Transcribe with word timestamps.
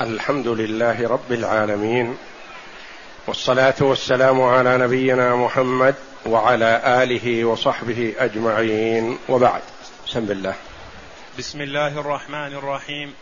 الحمد 0.00 0.48
لله 0.48 1.08
رب 1.08 1.32
العالمين 1.32 2.16
والصلاة 3.26 3.74
والسلام 3.80 4.42
على 4.42 4.78
نبينا 4.78 5.36
محمد 5.36 5.94
وعلى 6.26 7.02
آله 7.02 7.44
وصحبه 7.44 8.14
أجمعين 8.18 9.18
وبعد. 9.28 9.62
بسم 10.06 10.18
الله. 10.18 10.54
بسم 11.38 11.60
الله 11.60 12.00
الرحمن 12.00 12.54
الرحيم. 12.54 13.14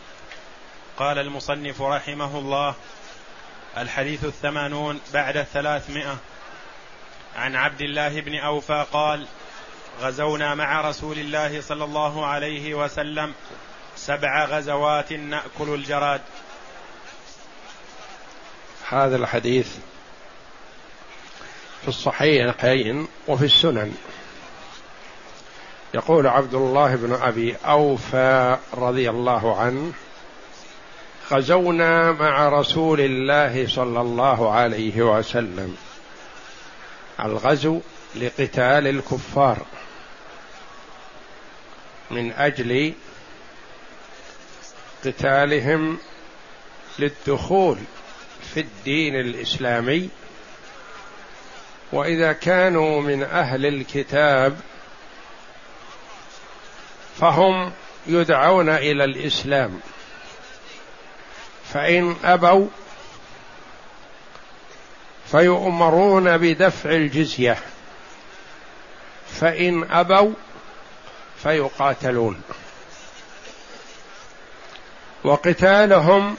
قال 0.97 1.17
المصنف 1.19 1.81
رحمه 1.81 2.37
الله 2.37 2.75
الحديث 3.77 4.25
الثمانون 4.25 4.99
بعد 5.13 5.37
الثلاثمائة. 5.37 6.17
عن 7.35 7.55
عبد 7.55 7.81
الله 7.81 8.21
بن 8.21 8.39
أوفى 8.39 8.85
قال 8.93 9.27
غزونا 10.01 10.55
مع 10.55 10.89
رسول 10.89 11.17
الله 11.17 11.61
صلى 11.61 11.83
الله 11.83 12.25
عليه 12.25 12.73
وسلم 12.73 13.33
سبع 13.95 14.45
غزوات 14.45 15.13
نأكل 15.13 15.69
الجراد. 15.69 16.21
هذا 18.93 19.15
الحديث 19.15 19.67
في 21.81 21.87
الصحيحين 21.87 23.07
وفي 23.27 23.45
السنن. 23.45 23.95
يقول 25.93 26.27
عبد 26.27 26.53
الله 26.53 26.95
بن 26.95 27.13
أبي 27.13 27.55
أوفى 27.65 28.57
رضي 28.73 29.09
الله 29.09 29.59
عنه 29.59 29.91
غزونا 31.31 32.11
مع 32.11 32.49
رسول 32.49 33.01
الله 33.01 33.67
صلى 33.67 34.01
الله 34.01 34.51
عليه 34.51 35.01
وسلم. 35.01 35.77
الغزو 37.19 37.79
لقتال 38.15 38.87
الكفار 38.87 39.57
من 42.11 42.31
أجل 42.31 42.93
قتالهم 45.05 45.97
للدخول 46.99 47.77
في 48.53 48.59
الدين 48.59 49.15
الإسلامي 49.15 50.09
وإذا 51.91 52.33
كانوا 52.33 53.01
من 53.01 53.23
أهل 53.23 53.65
الكتاب 53.65 54.59
فهم 57.19 57.71
يدعون 58.07 58.69
إلى 58.69 59.03
الإسلام. 59.03 59.79
فإن 61.73 62.15
أبوا 62.23 62.67
فيؤمرون 65.31 66.37
بدفع 66.37 66.89
الجزية 66.89 67.57
فإن 69.39 69.91
أبوا 69.91 70.33
فيقاتلون. 71.43 72.41
وقتالهم 75.23 76.37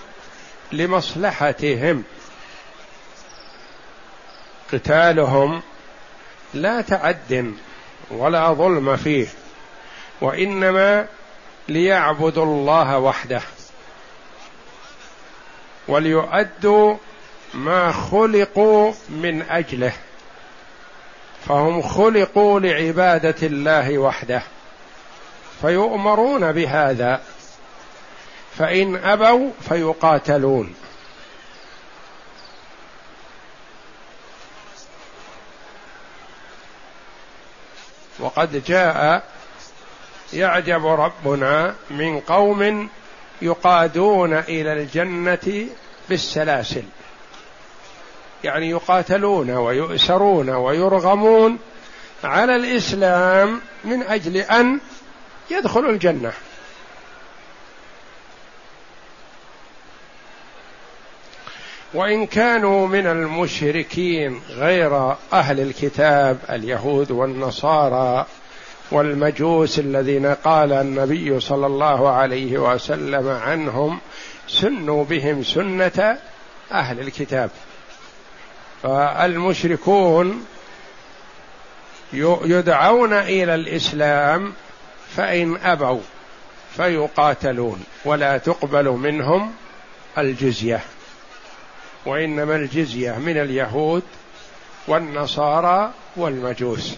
لمصلحتهم. 0.72 2.04
قتالهم 4.72 5.62
لا 6.54 6.80
تعد 6.80 7.54
ولا 8.10 8.52
ظلم 8.52 8.96
فيه 8.96 9.26
وإنما 10.20 11.06
ليعبدوا 11.68 12.44
الله 12.44 12.98
وحده 12.98 13.40
وليؤدوا 15.88 16.96
ما 17.54 17.92
خلقوا 17.92 18.92
من 19.08 19.42
أجله 19.42 19.92
فهم 21.46 21.82
خلقوا 21.82 22.60
لعبادة 22.60 23.46
الله 23.46 23.98
وحده 23.98 24.42
فيؤمرون 25.60 26.52
بهذا. 26.52 27.20
فإن 28.58 28.97
أبوا 28.97 29.50
فيقاتلون. 29.69 30.74
وقد 38.19 38.64
جاء 38.64 39.23
يعجب 40.33 40.86
ربنا 40.86 41.74
من 41.90 42.20
قوم 42.20 42.89
يقادون 43.42 44.33
إلى 44.33 44.73
الجنة 44.73 45.67
بالسلاسل. 46.08 46.84
يعني 48.45 48.70
يقاتلون 48.70 49.51
ويؤسرون 49.51 50.51
ويرغمون 50.51 51.58
على 52.24 52.57
الإسلام 52.57 53.61
من 53.84 54.02
أجل 54.02 54.36
أن 54.36 54.80
يدخلوا 55.51 55.90
الجنة. 55.90 56.33
وإن 61.94 62.27
كانوا 62.27 62.88
من 62.88 63.06
المشركين 63.06 64.40
غير 64.48 65.14
أهل 65.32 65.60
الكتاب 65.60 66.38
اليهود 66.50 67.10
والنصارى 67.10 68.27
والمجوس 68.90 69.78
الذين 69.78 70.27
قال 70.27 70.72
النبي 70.72 71.40
صلى 71.40 71.66
الله 71.66 72.10
عليه 72.10 72.58
وسلم 72.58 73.28
عنهم 73.28 73.98
سنوا 74.48 75.04
بهم 75.04 75.42
سنة 75.42 76.18
أهل 76.72 77.00
الكتاب. 77.00 77.50
فالمشركون 78.83 80.44
يدعون 82.44 83.12
إلى 83.12 83.54
الإسلام 83.54 84.52
فإن 85.16 85.56
أبوا 85.56 86.00
فيقاتلون 86.77 87.84
ولا 88.04 88.38
تقبل 88.38 88.88
منهم 88.88 89.52
الجزية. 90.18 90.80
وإنما 92.06 92.56
الجزية 92.56 93.12
من 93.12 93.38
اليهود 93.38 94.02
والنصارى 94.88 95.90
والمجوس. 96.16 96.94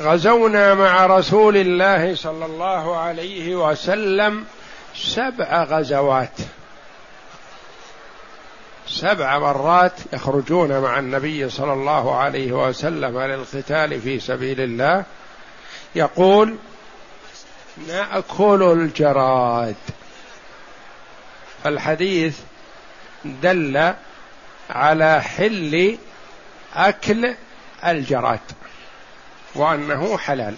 غزونا 0.00 0.74
مع 0.74 1.06
رسول 1.06 1.56
الله 1.56 2.14
صلى 2.14 2.44
الله 2.44 2.96
عليه 2.96 3.56
وسلم 3.56 4.44
سبع 4.94 5.64
غزوات. 5.64 6.38
سبع 8.88 9.38
مرات 9.38 9.92
يخرجون 10.12 10.78
مع 10.78 10.98
النبي 10.98 11.50
صلى 11.50 11.72
الله 11.72 12.16
عليه 12.16 12.52
وسلم 12.52 13.20
للقتال 13.20 14.00
في 14.00 14.20
سبيل 14.20 14.60
الله. 14.60 15.04
يقول 15.94 16.56
نأكل 17.88 18.62
الجراد. 18.62 19.76
الحديث 21.68 22.38
دل 23.24 23.94
على 24.70 25.22
حل 25.22 25.98
أكل 26.74 27.34
الجراد 27.86 28.40
وأنه 29.54 30.18
حلال. 30.18 30.54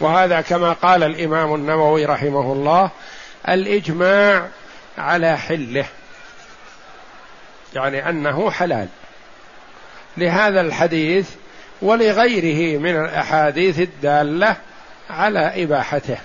وهذا 0.00 0.40
كما 0.40 0.72
قال 0.72 1.02
الإمام 1.02 1.54
النووي 1.54 2.04
رحمه 2.04 2.52
الله 2.52 2.90
الإجماع 3.48 4.48
على 4.98 5.38
حله 5.38 5.86
يعني 7.74 8.08
أنه 8.08 8.50
حلال. 8.50 8.88
لهذا 10.16 10.60
الحديث 10.60 11.30
ولغيره 11.82 12.78
من 12.78 13.04
الأحاديث 13.04 13.78
الدالة 13.78 14.56
على 15.10 15.64
إباحته. 15.64 16.18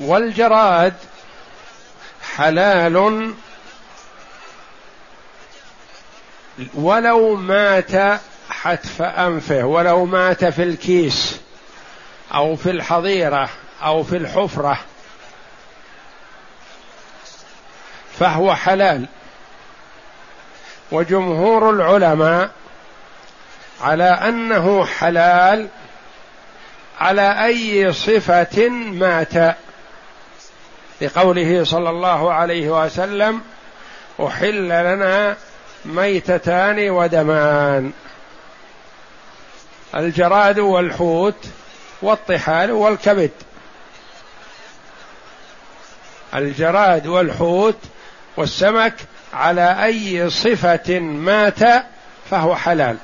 والجراد 0.00 0.94
حلال 2.36 3.34
ولو 6.74 7.36
مات 7.36 8.20
حتف 8.50 9.02
أنفه 9.02 9.64
ولو 9.64 10.04
مات 10.04 10.44
في 10.44 10.62
الكيس 10.62 11.40
أو 12.34 12.56
في 12.56 12.70
الحظيرة 12.70 13.48
أو 13.82 14.02
في 14.02 14.16
الحفرة 14.16 14.78
فهو 18.18 18.54
حلال. 18.54 19.06
وجمهور 20.92 21.70
العلماء 21.70 22.50
على 23.80 24.04
أنه 24.04 24.84
حلال 24.84 25.68
على 27.00 27.44
أي 27.44 27.92
صفة 27.92 28.68
مات. 28.68 29.56
لقوله 31.00 31.64
صلى 31.64 31.90
الله 31.90 32.32
عليه 32.32 32.84
وسلم 32.84 33.40
أحل 34.20 34.68
لنا 34.68 35.36
ميتتان 35.84 36.90
ودمان. 36.90 37.92
الجراد 39.94 40.58
والحوت 40.58 41.46
والطحال 42.02 42.70
والكبد. 42.70 43.30
الجراد 46.34 47.06
والحوت 47.06 47.78
والسمك 48.36 48.94
على 49.34 49.84
أي 49.84 50.30
صفة 50.30 50.98
مات 50.98 51.84
فهو 52.30 52.56
حلال. 52.56 52.96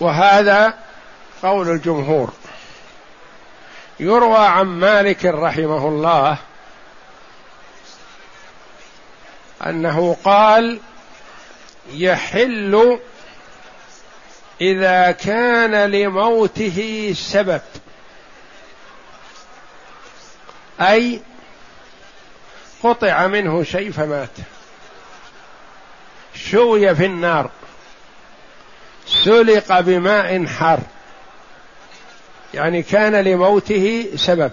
وهذا 0.00 0.74
قول 1.42 1.70
الجمهور. 1.70 2.32
يروى 4.00 4.46
عن 4.46 4.66
مالك 4.66 5.24
رحمه 5.24 5.88
الله 5.88 6.38
أنه 9.66 10.16
قال 10.24 10.80
يحل 11.92 12.98
إذا 14.60 15.10
كان 15.10 15.90
لموته 15.90 17.12
سبب 17.16 17.60
أي 20.80 21.20
قطع 22.82 23.26
منه 23.26 23.62
شيء 23.62 23.92
فمات 23.92 24.30
شوي 26.34 26.94
في 26.94 27.06
النار. 27.06 27.50
سلق 29.06 29.80
بماء 29.80 30.46
حار 30.46 30.80
يعني 32.54 32.82
كان 32.82 33.14
لموته 33.14 34.08
سبب. 34.16 34.50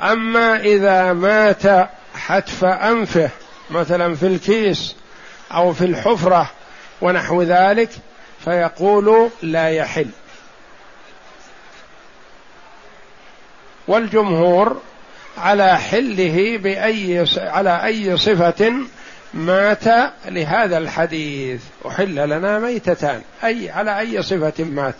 أما 0.00 0.60
إذا 0.60 1.12
مات 1.12 1.90
حتف 2.14 2.64
أنفه 2.64 3.30
مثلا 3.70 4.14
في 4.14 4.26
الكيس 4.26 4.96
أو 5.52 5.72
في 5.72 5.84
الحفرة 5.84 6.50
ونحو 7.00 7.42
ذلك 7.42 7.90
فيقول 8.44 9.30
لا 9.42 9.68
يحل. 9.70 10.08
والجمهور 13.88 14.80
على 15.38 15.78
حله 15.78 16.58
بأي 16.58 17.26
على 17.36 17.84
أي 17.84 18.16
صفة 18.16 18.72
مات 19.36 19.84
لهذا 20.26 20.78
الحديث. 20.78 21.62
أحل 21.86 22.28
لنا 22.28 22.58
ميتتان. 22.58 23.22
أي 23.44 23.70
على 23.70 23.98
أي 23.98 24.22
صفة 24.22 24.64
مات. 24.64 24.94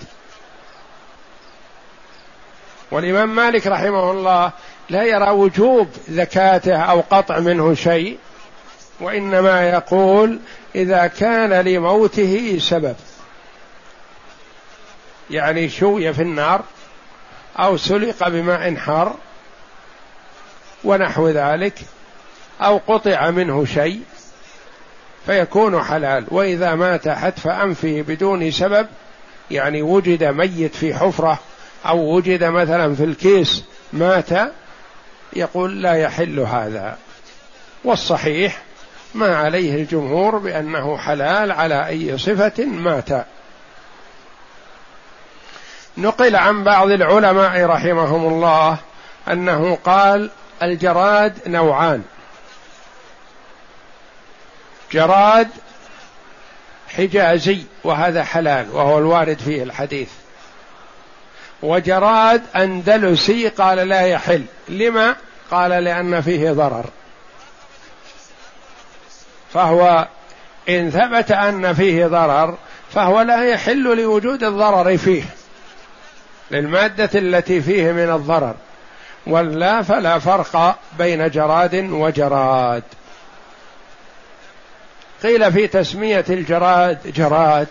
والإمام 2.91 3.35
مالك 3.35 3.67
رحمه 3.67 4.11
الله 4.11 4.53
لا 4.91 5.03
يرى 5.03 5.31
وجوب 5.31 5.89
زكاته 6.09 6.77
أو 6.77 7.01
قطع 7.01 7.39
منه 7.39 7.75
شيء 7.75 8.19
وإنما 9.01 9.71
يقول 9.71 10.39
إذا 10.75 11.07
كان 11.07 11.53
لموته 11.53 12.59
سبب. 12.61 12.97
يعني 15.31 15.69
شوي 15.69 16.13
في 16.13 16.23
النار 16.23 16.65
أو 17.59 17.77
سلق 17.77 18.29
بماء 18.29 18.75
حار 18.75 19.17
ونحو 20.85 21.29
ذلك 21.29 21.75
أو 22.61 22.81
قطع 22.87 23.31
منه 23.31 23.65
شيء. 23.65 24.01
فيكون 25.27 25.83
حلال. 25.83 26.25
وإذا 26.31 26.75
مات 26.75 27.09
حتف 27.09 27.49
أنفه 27.49 28.05
بدون 28.09 28.51
سبب 28.51 28.87
يعني 29.51 29.83
وجد 29.83 30.25
ميت 30.25 30.75
في 30.75 30.95
حفرة 30.95 31.39
أو 31.87 31.99
وجد 31.99 32.45
مثلا 32.45 32.95
في 32.95 33.05
الكيس 33.05 33.65
مات 33.93 34.31
يقول 35.33 35.83
لا 35.83 35.95
يحل 35.95 36.41
هذا. 36.41 36.99
والصحيح 37.85 38.63
ما 39.15 39.37
عليه 39.37 39.75
الجمهور 39.75 40.39
بأنه 40.39 40.99
حلال 40.99 41.53
على 41.53 41.87
أي 41.87 42.19
صفة 42.19 42.65
مات. 42.65 43.27
نقل 45.99 46.37
عن 46.37 46.65
بعض 46.65 46.91
العلماء 46.91 47.65
رحمهم 47.65 48.33
الله 48.33 48.79
أنه 49.29 49.79
قال 49.85 50.31
الجراد 50.63 51.33
نوعان. 51.47 52.03
جراد 54.93 55.49
حجازي 56.97 57.63
وهذا 57.85 58.25
حلال 58.25 58.67
وهو 58.73 58.99
الوارد 58.99 59.39
فيه 59.39 59.63
الحديث. 59.63 60.09
وجراد 61.63 62.43
أندلسي 62.57 63.49
قال 63.49 63.79
لا 63.79 64.01
يحل. 64.01 64.45
لما؟ 64.69 65.17
قال 65.51 65.71
لأن 65.71 66.21
فيه 66.21 66.51
ضرر. 66.51 66.85
فهو 69.53 70.09
إن 70.69 70.91
ثبت 70.91 71.33
أن 71.33 71.75
فيه 71.75 72.07
ضرر 72.07 72.57
فهو 72.95 73.21
لا 73.21 73.45
يحل 73.45 73.97
لوجود 73.97 74.45
الضرر 74.45 74.97
فيه. 74.97 75.23
للمادة 76.51 77.11
التي 77.15 77.61
فيه 77.61 77.93
من 77.93 78.11
الضرر. 78.11 78.55
ولا 79.27 79.83
فلا 79.83 80.19
فرق 80.19 80.79
بين 80.99 81.31
جراد 81.31 81.75
وجراد. 81.75 82.83
قيل 85.27 85.53
في 85.53 85.67
تسمية 85.67 86.25
الجراد 86.31 86.99
جراد 87.17 87.69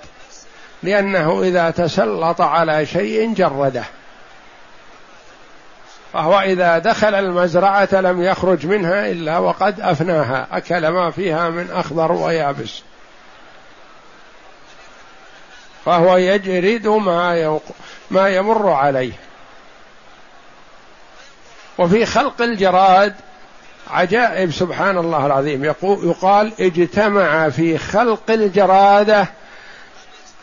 لأنه 0.83 1.41
إذا 1.43 1.69
تسلط 1.69 2.41
على 2.41 2.85
شيء 2.85 3.33
جرده. 3.33 3.83
فهو 6.13 6.39
إذا 6.39 6.77
دخل 6.77 7.15
المزرعة 7.15 7.89
لم 7.91 8.23
يخرج 8.23 8.65
منها 8.65 9.11
إلا 9.11 9.37
وقد 9.37 9.81
أفناها 9.81 10.47
أكل 10.51 10.87
ما 10.87 11.11
فيها 11.11 11.49
من 11.49 11.71
أخضر 11.71 12.11
ويابس. 12.11 12.81
فهو 15.85 16.17
يجرد 16.17 16.87
ما 16.87 17.35
يوق... 17.35 17.63
ما 18.11 18.29
يمر 18.29 18.69
عليه. 18.69 19.13
وفي 21.77 22.05
خلق 22.05 22.41
الجراد 22.41 23.15
عجائب 23.91 24.51
سبحان 24.51 24.97
الله 24.97 25.25
العظيم. 25.25 25.63
يقال 25.83 26.53
اجتمع 26.59 27.49
في 27.49 27.77
خلق 27.77 28.31
الجرادة 28.31 29.27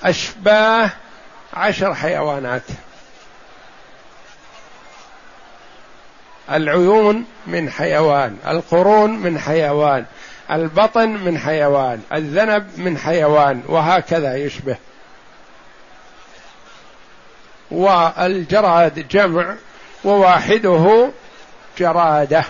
أشباه 0.04 0.90
عشر 1.54 1.94
حيوانات. 1.94 2.62
العيون 6.50 7.24
من 7.46 7.70
حيوان 7.70 8.36
القرون 8.46 9.10
من 9.10 9.38
حيوان 9.38 10.04
البطن 10.50 11.08
من 11.08 11.38
حيوان 11.38 12.02
الذنب 12.12 12.68
من 12.76 12.98
حيوان 12.98 13.62
وهكذا 13.66 14.36
يشبه. 14.36 14.76
والجراد 17.70 19.08
جمع 19.08 19.54
وواحده 20.04 21.10
جرادة. 21.78 22.44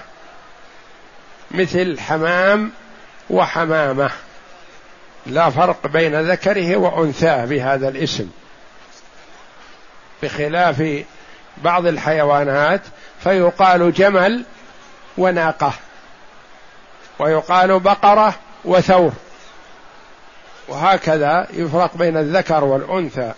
مثل 1.55 2.01
حمام 2.01 2.71
وحمامة. 3.31 4.11
لا 5.27 5.51
فرق 5.51 5.87
بين 5.87 6.21
ذكره 6.31 6.77
وأنثاه 6.77 7.45
بهذا 7.45 7.89
الاسم. 7.89 8.31
بخلاف 10.23 11.05
بعض 11.65 11.87
الحيوانات 11.87 12.81
فيقال 13.23 13.93
جمل 13.93 14.45
وناقة 15.19 15.73
ويقال 17.19 17.81
بقرة 17.81 18.35
وثور. 18.65 19.13
وهكذا 20.69 21.47
يفرق 21.53 21.97
بين 21.97 22.17
الذكر 22.17 22.65
والأنثى. 22.65 23.33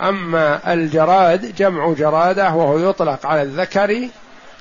أما 0.00 0.72
الجراد 0.72 1.54
جمع 1.56 1.92
جرادة 1.92 2.54
وهو 2.54 2.90
يطلق 2.90 3.26
على 3.26 3.42
الذكر 3.42 4.08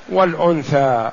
والأنثى. 0.10 1.12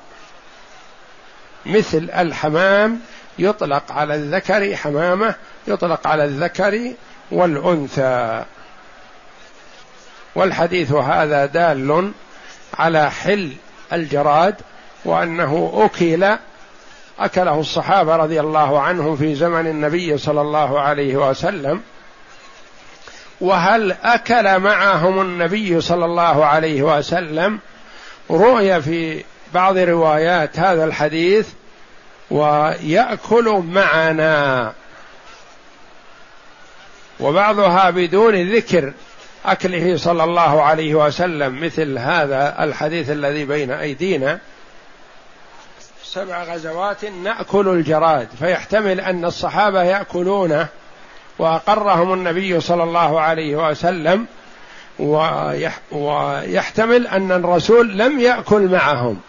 مثل 1.67 2.11
الحمام 2.17 3.01
يطلق 3.39 3.93
على 3.93 4.15
الذكر 4.15 4.77
حمامة 4.77 5.35
يطلق 5.67 6.07
على 6.07 6.25
الذكر 6.25 6.93
والأنثى. 7.31 8.45
والحديث 10.35 10.93
هذا 10.93 11.47
دال 11.47 12.13
على 12.79 13.11
حل 13.11 13.53
الجراد 13.93 14.55
وأنه 15.05 15.73
أكل 15.75 16.37
أكله 17.19 17.61
الصحابة 17.61 18.17
رضي 18.17 18.41
الله 18.41 18.81
عنهم 18.81 19.17
في 19.17 19.35
زمن 19.35 19.67
النبي 19.67 20.19
صلى 20.19 20.41
الله 20.41 20.81
عليه 20.81 21.17
وسلم. 21.17 21.81
وهل 23.41 23.93
أكل 23.93 24.59
معهم 24.59 25.21
النبي 25.21 25.81
صلى 25.81 26.05
الله 26.05 26.45
عليه 26.45 26.83
وسلم؟ 26.83 27.59
روي 28.31 28.83
في 28.83 29.25
بعض 29.55 29.79
روايات 29.79 30.59
هذا 30.59 30.85
الحديث 30.85 31.49
ويأكل 32.31 33.63
معنا. 33.69 34.73
وبعضها 37.21 37.91
بدون 37.91 38.53
ذكر 38.53 38.93
أكله 39.47 39.97
صلى 39.97 40.25
الله 40.25 40.63
عليه 40.63 40.95
وسلم 40.95 41.65
مثل 41.65 41.99
هذا 41.99 42.57
الحديث 42.61 43.11
الذي 43.11 43.45
بين 43.45 43.71
أيدينا. 43.71 44.39
سبع 46.03 46.43
غزوات 46.43 47.05
نأكل 47.05 47.69
الجراد 47.69 48.29
فيحتمل 48.39 49.01
أن 49.01 49.25
الصحابة 49.25 49.83
يأكلونه 49.83 50.69
وأقرهم 51.39 52.13
النبي 52.13 52.61
صلى 52.61 52.83
الله 52.83 53.21
عليه 53.21 53.69
وسلم 53.69 54.27
ويحتمل 55.93 57.07
أن 57.07 57.33
الرسول 57.33 57.99
لم 57.99 58.21
يأكل 58.21 58.69
معهم. 58.69 59.21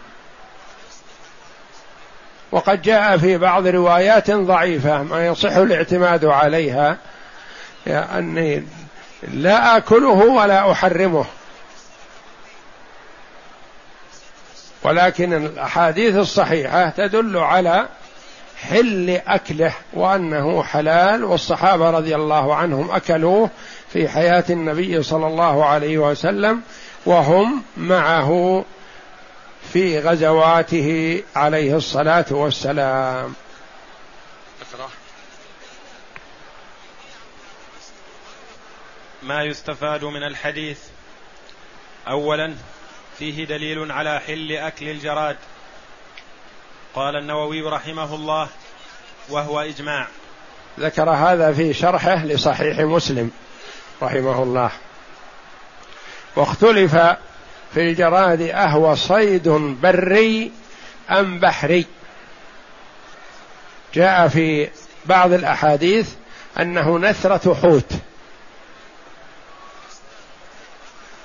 وقد 2.56 2.82
جاء 2.82 3.18
في 3.18 3.38
بعض 3.38 3.66
روايات 3.66 4.30
ضعيفة 4.30 5.02
ما 5.02 5.26
يصح 5.26 5.56
الاعتماد 5.56 6.24
عليها. 6.24 6.96
أني 7.86 8.62
لا 9.32 9.76
آكله 9.76 10.08
ولا 10.08 10.72
أحرمه. 10.72 11.24
ولكن 14.82 15.32
الأحاديث 15.32 16.16
الصحيحة 16.16 16.88
تدل 16.88 17.36
على 17.36 17.88
حل 18.56 19.20
أكله 19.26 19.72
وأنه 19.92 20.62
حلال 20.62 21.24
والصحابة 21.24 21.90
رضي 21.90 22.14
الله 22.14 22.54
عنهم 22.54 22.90
أكلوه 22.90 23.50
في 23.92 24.08
حياة 24.08 24.44
النبي 24.50 25.02
صلى 25.02 25.26
الله 25.26 25.64
عليه 25.64 25.98
وسلم 25.98 26.60
وهم 27.06 27.62
معه. 27.76 28.64
في 29.76 30.00
غزواته 30.00 31.22
عليه 31.36 31.76
الصلاة 31.76 32.24
والسلام. 32.30 33.34
ما 39.22 39.42
يستفاد 39.42 40.04
من 40.04 40.22
الحديث 40.22 40.78
اولا 42.08 42.54
فيه 43.18 43.44
دليل 43.44 43.92
على 43.92 44.20
حل 44.20 44.52
أكل 44.52 44.88
الجراد. 44.88 45.36
قال 46.94 47.16
النووي 47.16 47.62
رحمه 47.62 48.14
الله 48.14 48.48
وهو 49.28 49.60
إجماع. 49.60 50.08
ذكر 50.80 51.10
هذا 51.10 51.52
في 51.52 51.74
شرحه 51.74 52.24
لصحيح 52.24 52.78
مسلم 52.78 53.30
رحمه 54.02 54.42
الله. 54.42 54.70
واختلف 56.36 56.96
في 57.74 57.80
الجراد 57.80 58.40
أهو 58.42 58.94
صيد 58.94 59.48
بري 59.82 60.52
أم 61.10 61.40
بحري. 61.40 61.86
جاء 63.94 64.28
في 64.28 64.68
بعض 65.06 65.32
الأحاديث 65.32 66.10
أنه 66.60 66.98
نثرة 66.98 67.54
حوت. 67.54 67.92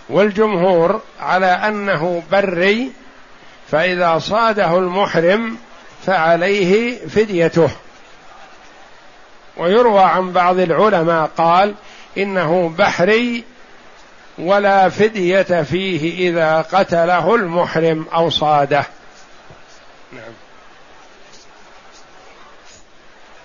والجمهور 0.10 1.02
على 1.20 1.46
أنه 1.46 2.24
بري 2.32 2.92
فإذا 3.72 4.20
صاده 4.20 4.78
المحرم 4.78 5.58
فعليه 6.06 7.06
فديته. 7.08 7.70
ويروى 9.58 10.04
عن 10.04 10.32
بعض 10.32 10.60
العلماء 10.60 11.32
قال 11.38 11.76
إنه 12.18 12.74
بحري 12.78 13.44
ولا 14.42 14.90
فدية 14.90 15.64
فيه 15.64 16.30
إذا 16.30 16.62
قتله 16.62 17.36
المحرم 17.36 18.08
أو 18.14 18.30
صاده. 18.30 18.86
نعم. 20.12 20.34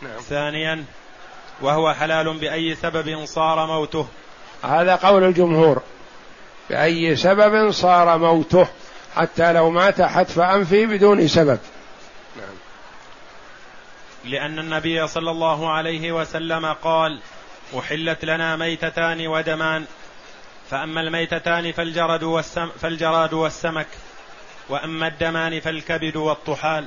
نعم. 0.03 0.21
ثانيا 0.21 0.85
وهو 1.61 1.95
حلال 1.95 2.38
بأي 2.38 2.75
سبب 2.75 3.25
صار 3.25 3.67
موته. 3.67 4.09
هذا 4.62 4.97
قول 4.97 5.25
الجمهور. 5.25 5.83
بأي 6.71 7.17
سبب 7.17 7.71
صار 7.71 8.19
موته. 8.19 8.67
حتى 9.17 9.53
لو 9.53 9.71
مات 9.71 10.03
حتف 10.03 10.38
أنفه 10.38 10.87
بدون 10.87 11.29
سبب. 11.29 11.59
نعم. 12.37 12.57
لأن 14.25 14.59
النبي 14.59 15.07
صلى 15.07 15.31
الله 15.31 15.73
عليه 15.73 16.12
وسلم 16.12 16.73
قال 16.73 17.21
أحلت 17.79 18.25
لنا 18.25 18.57
ميتتان 18.57 19.26
ودمان. 19.26 19.87
فأما 20.71 21.01
الميتتان 21.01 21.73
فالجرد 21.73 22.23
والسم 22.23 22.69
فالجراد 22.81 23.33
والسمك 23.35 23.87
وأما 24.69 25.07
الدمان 25.07 25.61
فالكبد 25.61 26.17
والطحال. 26.17 26.87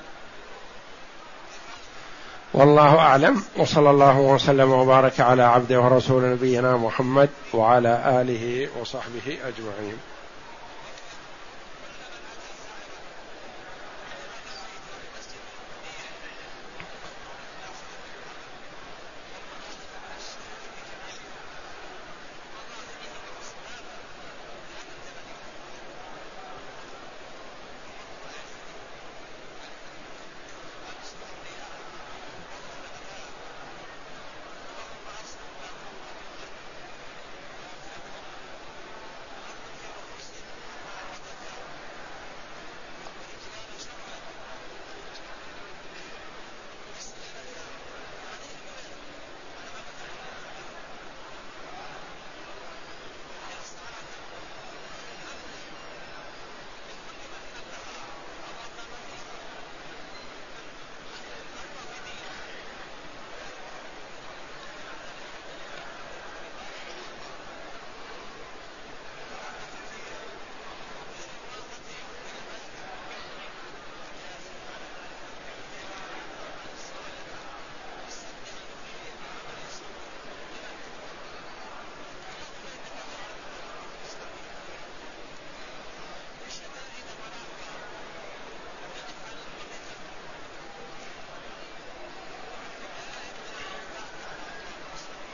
والله 2.54 3.00
أعلم 3.00 3.44
وصلى 3.58 3.90
الله 3.90 4.20
وسلم 4.20 4.72
وبارك 4.72 5.20
على 5.20 5.44
عبده 5.44 5.82
ورسول 5.82 6.24
نبينا 6.24 6.78
محمد 6.78 7.30
وعلى 7.54 8.22
آله 8.22 8.68
وصحبه 8.82 9.28
أجمعين. 9.28 9.98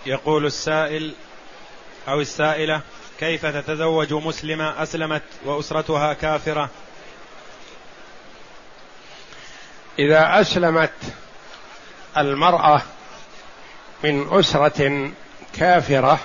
يقول 0.06 0.46
السائل 0.46 1.14
أو 2.08 2.22
السائلة 2.22 2.82
كيف 3.20 3.46
تتزوج 3.46 4.14
مسلمة 4.14 4.84
أسلمت 4.84 5.24
وأسرتها 5.46 6.14
كافرة؟ 6.14 6.70
إذا 10.00 10.42
أسلمت 10.42 10.94
المرأة 12.18 12.82
من 14.04 14.40
أسرة 14.40 15.12
كافرة 15.58 16.20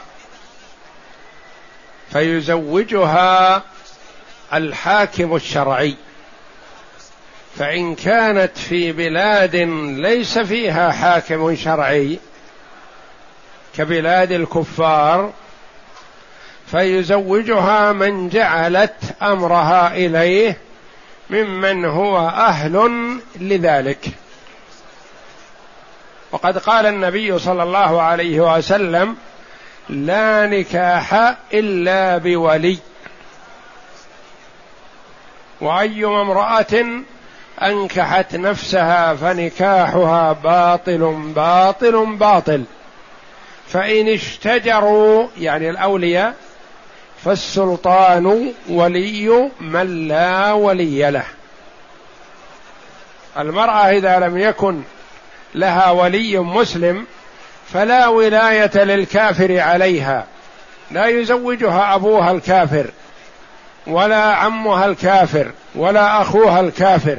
فيزوجها 2.13 3.63
الحاكم 4.53 5.37
الشرعي 5.37 5.97
فإن 7.57 7.95
كانت 7.95 8.59
في 8.59 8.93
بلاد 8.93 9.57
ليس 9.97 10.39
فيها 10.39 10.93
حاكم 10.93 11.57
شرعي 11.57 12.19
كبلاد 13.77 14.33
الكفار 14.33 15.33
فيزوجها 16.67 17.93
من 17.93 18.29
جعلت 18.29 19.15
أمرها 19.23 19.95
إليه 19.95 20.57
ممن 21.31 21.85
هو 21.85 22.19
أهل 22.29 22.91
لذلك. 23.37 24.07
وقد 26.33 26.59
قال 26.59 26.87
النبي 26.87 27.39
صلى 27.39 27.63
الله 27.63 28.03
عليه 28.03 28.57
وسلم 28.57 29.17
لا 29.89 30.47
نكاح 30.47 31.35
إلا 31.55 32.19
بولي. 32.19 32.79
واي 35.61 36.05
امرأة 36.05 37.03
أنكحت 37.63 38.37
نفسها 38.37 39.15
فنكاحها 39.15 40.33
باطل 40.33 41.33
باطل 41.37 42.17
باطل. 42.17 42.65
فإن 43.73 44.09
اشتجروا 44.09 45.27
يعني 45.39 45.71
الأولياء 45.71 46.35
فالسلطان 47.25 48.53
ولي 48.69 49.51
من 49.61 50.09
لا 50.09 50.53
ولي 50.53 51.11
له. 51.11 51.25
المرأة 53.39 53.91
إذا 53.91 54.19
لم 54.19 54.39
يكن 54.39 54.83
لها 55.55 55.91
ولي 55.91 56.39
مسلم 56.39 57.07
فلا 57.73 58.09
ولاية 58.09 58.85
للكافر 58.85 59.61
عليها. 59.61 60.27
لا 60.91 61.07
يزوجها 61.07 61.95
أبوها 61.95 62.31
الكافر 62.31 62.87
ولا 63.87 64.23
عمها 64.23 64.87
الكافر 64.87 65.51
ولا 65.75 66.23
أخوها 66.23 66.61
الكافر. 66.61 67.19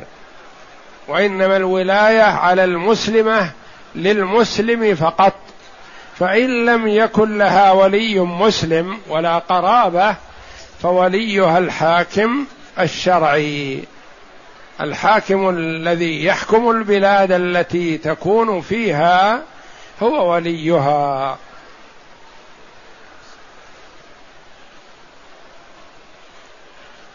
وإنما 1.08 1.58
الولاية 1.58 2.22
على 2.22 2.63
المسلمة 2.63 3.51
للمسلم 3.96 4.96
فقط. 4.96 5.34
فإن 6.21 6.65
لم 6.65 6.87
يكن 6.87 7.37
لها 7.37 7.71
ولي 7.71 8.19
مسلم 8.19 8.99
ولا 9.07 9.37
قرابة 9.37 10.15
فوليها 10.81 11.57
الحاكم 11.57 12.45
الشرعي. 12.79 13.83
الحاكم 14.81 15.49
الذي 15.49 16.25
يحكم 16.25 16.69
البلاد 16.69 17.31
التي 17.31 17.97
تكون 17.97 18.61
فيها 18.61 19.43
هو 20.03 20.33
وليها. 20.33 21.37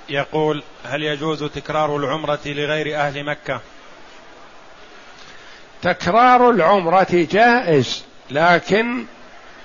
يقول 0.08 0.62
هل 0.84 1.02
يجوز 1.02 1.44
تكرار 1.44 1.96
العمرة 1.96 2.40
لغير 2.46 3.00
أهل 3.00 3.24
مكة؟ 3.24 3.60
تكرار 5.82 6.50
العمرة 6.50 7.06
جائز. 7.30 8.05
لكن 8.30 9.04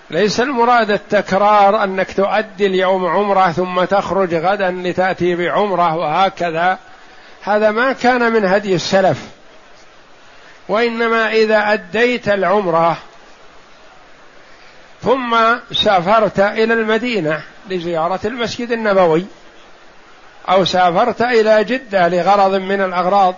ليس 0.10 0.40
المراد 0.40 0.92
التكرار 0.92 1.84
أنك 1.84 2.14
تؤدي 2.14 2.66
اليوم 2.66 3.06
عمرة 3.06 3.52
ثم 3.52 3.84
تخرج 3.84 4.36
غدا 4.36 4.72
لتأتي 4.72 5.36
بعمرة 5.36 5.96
وهكذا. 5.96 6.78
هذا 7.44 7.72
ما 7.72 7.94
كان 7.94 8.32
من 8.32 8.46
هدي 8.46 8.76
السلف. 8.76 9.28
وإنما 10.68 11.32
إذا 11.32 11.74
أديت 11.74 12.30
العمرة 12.30 12.98
ثم 15.02 15.38
سافرت 15.72 16.40
إلى 16.40 16.74
المدينة 16.74 17.44
لزيارة 17.70 18.20
المسجد 18.26 18.72
النبوي 18.72 19.26
أو 20.50 20.66
سافرت 20.66 21.22
إلى 21.22 21.64
جدة 21.64 22.08
لغرض 22.08 22.56
من 22.56 22.82
الأغراض 22.82 23.36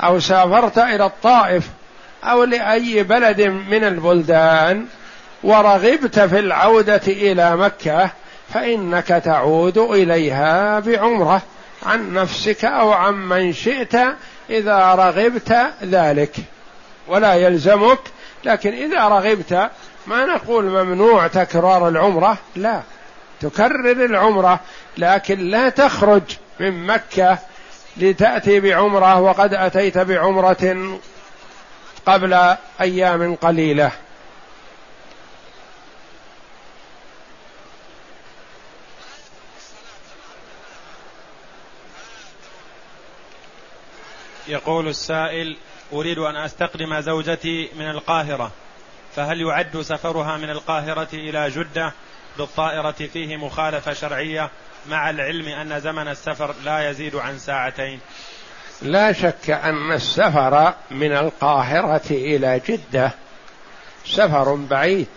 أو 0.00 0.20
سافرت 0.20 0.78
إلى 0.78 1.06
الطائف 1.06 1.68
أو 2.24 2.44
لأي 2.44 3.02
بلد 3.02 3.40
من 3.42 3.84
البلدان 3.84 4.86
ورغبت 5.42 6.20
في 6.20 6.38
العودة 6.38 7.00
إلى 7.06 7.56
مكة 7.56 8.10
فإنك 8.54 9.06
تعود 9.06 9.78
إليها 9.78 10.80
بعمرة 10.80 11.42
عن 11.82 12.14
نفسك 12.14 12.64
أو 12.64 12.92
عن 12.92 13.14
من 13.14 13.52
شئت 13.52 13.94
إذا 14.50 14.94
رغبت 14.94 15.56
ذلك. 15.82 16.36
ولا 17.08 17.34
يلزمك 17.34 17.98
لكن 18.44 18.72
إذا 18.72 19.08
رغبت 19.08 19.70
ما 20.06 20.24
نقول 20.24 20.64
ممنوع 20.64 21.26
تكرار 21.26 21.88
العمرة 21.88 22.38
لا. 22.56 22.82
تكرر 23.40 24.04
العمرة 24.04 24.60
لكن 24.98 25.38
لا 25.38 25.68
تخرج 25.68 26.22
من 26.60 26.86
مكة 26.86 27.38
لتأتي 27.96 28.60
بعمرة 28.60 29.20
وقد 29.20 29.54
أتيت 29.54 29.98
بعمرة 29.98 30.98
قبل 32.06 32.56
أيام 32.80 33.34
قليلة. 33.34 33.92
يقول 44.48 44.88
السائل 44.88 45.56
أريد 45.92 46.18
أن 46.18 46.36
أستقدم 46.36 47.00
زوجتي 47.00 47.70
من 47.76 47.90
القاهرة 47.90 48.50
فهل 49.16 49.40
يعد 49.40 49.80
سفرها 49.80 50.36
من 50.36 50.50
القاهرة 50.50 51.08
إلى 51.12 51.50
جدة 51.50 51.92
بالطائرة 52.38 52.90
فيه 53.12 53.36
مخالفة 53.36 53.92
شرعية 53.92 54.50
مع 54.88 55.10
العلم 55.10 55.48
أن 55.48 55.80
زمن 55.80 56.08
السفر 56.08 56.54
لا 56.64 56.90
يزيد 56.90 57.16
عن 57.16 57.38
ساعتين؟ 57.38 58.00
لا 58.82 59.12
شك 59.12 59.50
أن 59.50 59.92
السفر 59.92 60.74
من 60.90 61.12
القاهرة 61.12 62.10
إلى 62.10 62.60
جدة 62.68 63.10
سفر 64.06 64.54
بعيد 64.54 65.08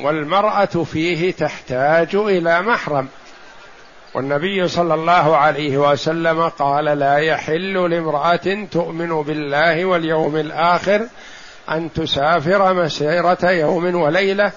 والمرأة 0.00 0.64
فيه 0.64 1.32
تحتاج 1.32 2.14
إلى 2.14 2.62
محرم. 2.62 3.08
والنبي 4.14 4.68
صلى 4.68 4.94
الله 4.94 5.36
عليه 5.36 5.78
وسلم 5.78 6.48
قال 6.48 6.84
لا 6.84 7.16
يحل 7.16 7.90
لامرأة 7.90 8.66
تؤمن 8.70 9.22
بالله 9.22 9.84
واليوم 9.84 10.36
الآخر 10.36 11.06
أن 11.70 11.92
تسافر 11.92 12.74
مسيرة 12.74 13.50
يوم 13.50 13.94
وليلة. 13.94 14.52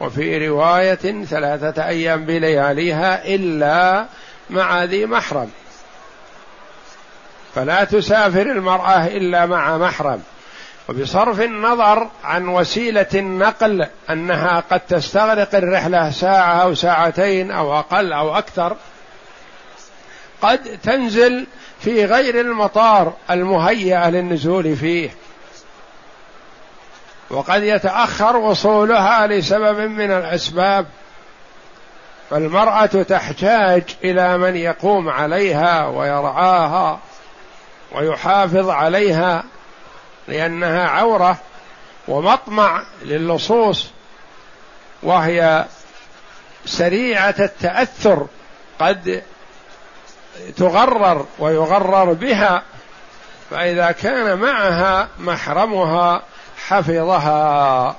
وفي 0.00 0.48
رواية 0.48 1.24
ثلاثة 1.24 1.86
أيام 1.86 2.24
بلياليها 2.24 3.34
إلا 3.34 4.06
مع 4.50 4.84
ذي 4.84 5.06
محرم. 5.06 5.50
فلا 7.54 7.84
تسافر 7.84 8.42
المرأة 8.42 9.06
إلا 9.06 9.46
مع 9.46 9.78
محرم. 9.78 10.22
وبصرف 10.88 11.40
النظر 11.40 12.08
عن 12.24 12.48
وسيلة 12.48 13.06
النقل 13.14 13.86
أنها 14.10 14.62
قد 14.70 14.80
تستغرق 14.80 15.54
الرحلة 15.54 16.10
ساعة 16.10 16.62
أو 16.62 16.74
ساعتين 16.74 17.50
أو 17.50 17.78
أقل 17.78 18.12
أو 18.12 18.38
أكثر 18.38 18.76
قد 20.42 20.78
تنزل 20.82 21.46
في 21.80 22.04
غير 22.04 22.40
المطار 22.40 23.12
المهيأ 23.30 24.10
للنزول 24.10 24.76
فيه. 24.76 25.10
وقد 27.30 27.62
يتأخر 27.62 28.36
وصولها 28.36 29.26
لسبب 29.26 29.78
من 29.78 30.10
الأسباب. 30.10 30.86
فالمرأة 32.30 32.86
تحتاج 32.86 33.82
إلى 34.04 34.38
من 34.38 34.56
يقوم 34.56 35.08
عليها 35.08 35.86
ويرعاها. 35.86 36.98
ويحافظ 37.94 38.68
عليها 38.68 39.44
لأنها 40.28 40.88
عورة 40.88 41.36
ومطمع 42.08 42.82
للصوص 43.02 43.90
وهي 45.02 45.64
سريعة 46.66 47.34
التأثر 47.38 48.26
قد 48.80 49.22
تغرر 50.56 51.26
ويغرر 51.38 52.12
بها 52.12 52.62
فإذا 53.50 53.92
كان 53.92 54.38
معها 54.38 55.08
محرمها 55.18 56.22
حفظها. 56.66 57.96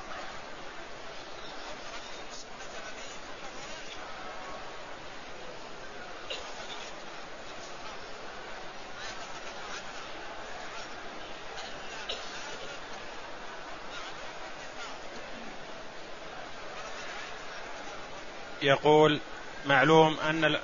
يقول 18.63 19.19
معلوم 19.65 20.17
أن 20.29 20.57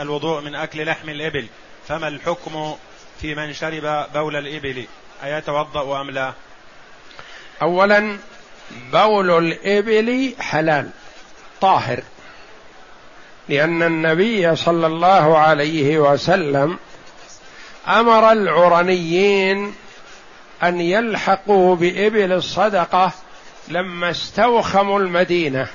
الوضوء 0.00 0.40
من 0.40 0.54
أكل 0.54 0.86
لحم 0.86 1.08
الإبل 1.08 1.46
فما 1.88 2.08
الحكم 2.08 2.76
في 3.20 3.34
من 3.34 3.52
شرب 3.52 4.06
بول 4.14 4.36
الإبل؟ 4.36 4.84
أيتوضأ 5.24 6.00
أم 6.00 6.10
لا؟ 6.10 6.32
أولا 7.62 8.18
بول 8.92 9.30
الإبل 9.30 10.34
حلال 10.40 10.90
طاهر 11.60 12.02
لأن 13.48 13.82
النبي 13.82 14.56
صلى 14.56 14.86
الله 14.86 15.38
عليه 15.38 15.98
وسلم 15.98 16.78
أمر 17.88 18.32
العرنيين 18.32 19.74
أن 20.62 20.80
يلحقوا 20.80 21.76
بإبل 21.76 22.32
الصدقة 22.32 23.12
لما 23.68 24.10
استوخموا 24.10 25.00
المدينة. 25.00 25.68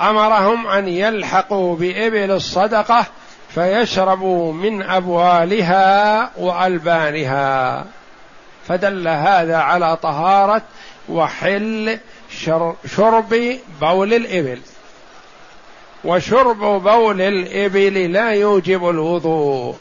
أمرهم 0.00 0.66
أن 0.66 0.88
يلحقوا 0.88 1.76
بإبل 1.76 2.30
الصدقة 2.30 3.06
فيشربوا 3.48 4.52
من 4.52 4.82
أبوالها 4.82 6.30
وألبانها. 6.36 7.84
فدل 8.68 9.08
هذا 9.08 9.56
على 9.56 9.96
طهارة 9.96 10.62
وحل 11.08 11.98
شرب 12.96 13.58
بول 13.80 14.14
الإبل. 14.14 14.60
وشرب 16.04 16.58
بول 16.82 17.20
الإبل 17.20 18.12
لا 18.12 18.30
يوجب 18.30 18.88
الوضوء. 18.88 19.76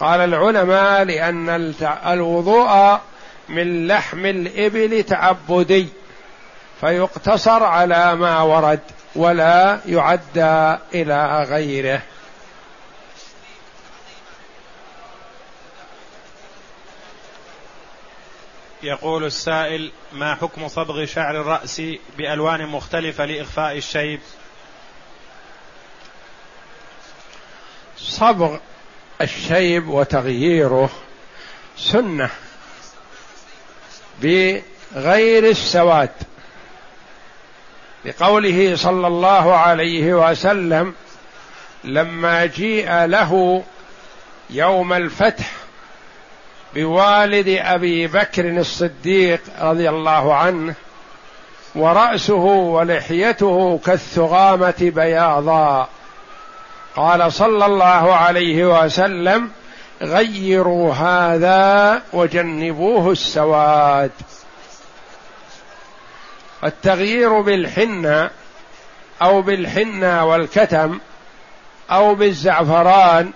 قال 0.00 0.20
العلماء 0.20 1.02
لأن 1.02 1.74
الوضوء 2.06 2.98
من 3.48 3.86
لحم 3.86 4.26
الإبل 4.26 5.02
تعبدي 5.02 5.88
فيقتصر 6.80 7.64
على 7.64 8.14
ما 8.14 8.42
ورد. 8.42 8.80
ولا 9.14 9.80
يعدى 9.86 10.78
إلى 10.94 11.46
غيره. 11.48 12.02
يقول 18.82 19.24
السائل 19.24 19.92
ما 20.12 20.34
حكم 20.34 20.68
صبغ 20.68 21.04
شعر 21.04 21.40
الرأس 21.40 21.82
بألوان 22.18 22.66
مختلفة 22.66 23.24
لإخفاء 23.24 23.76
الشيب؟ 23.76 24.20
صبغ 27.96 28.58
الشيب 29.20 29.88
وتغييره 29.88 30.90
سنة 31.76 32.30
بغير 34.22 35.50
السواد. 35.50 36.27
لقوله 38.04 38.76
صلى 38.76 39.06
الله 39.06 39.54
عليه 39.56 40.30
وسلم 40.30 40.94
لما 41.84 42.46
جيء 42.46 43.04
له 43.04 43.62
يوم 44.50 44.92
الفتح 44.92 45.50
بوالد 46.74 47.48
أبي 47.48 48.06
بكر 48.06 48.58
الصديق 48.58 49.40
رضي 49.60 49.88
الله 49.88 50.34
عنه 50.34 50.74
ورأسه 51.74 52.44
ولحيته 52.44 53.80
كالثغامة 53.86 54.74
بياضا. 54.80 55.88
قال 56.96 57.32
صلى 57.32 57.66
الله 57.66 58.14
عليه 58.14 58.84
وسلم 58.84 59.50
غيروا 60.02 60.94
هذا 60.94 62.02
وجنبوه 62.12 63.12
السواد. 63.12 64.10
التغيير 66.64 67.40
بالحنة 67.40 68.30
أو 69.22 69.42
بالحنة 69.42 70.24
والكتم 70.24 70.98
أو 71.90 72.14
بالزعفران 72.14 73.32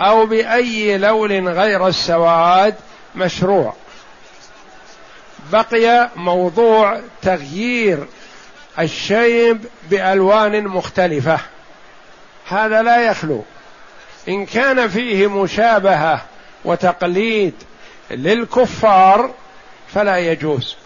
أو 0.00 0.26
بأي 0.26 0.98
لون 0.98 1.48
غير 1.48 1.86
السواد 1.86 2.74
مشروع. 3.14 3.74
بقي 5.52 6.10
موضوع 6.16 7.00
تغيير 7.22 8.06
الشيب 8.78 9.64
بألوان 9.90 10.64
مختلفة. 10.68 11.38
هذا 12.48 12.82
لا 12.82 13.06
يخلو. 13.06 13.44
إن 14.28 14.46
كان 14.46 14.88
فيه 14.88 15.26
مشابهة 15.26 16.24
وتقليد 16.64 17.54
للكفار 18.10 19.30
فلا 19.94 20.18
يجوز. 20.18 20.76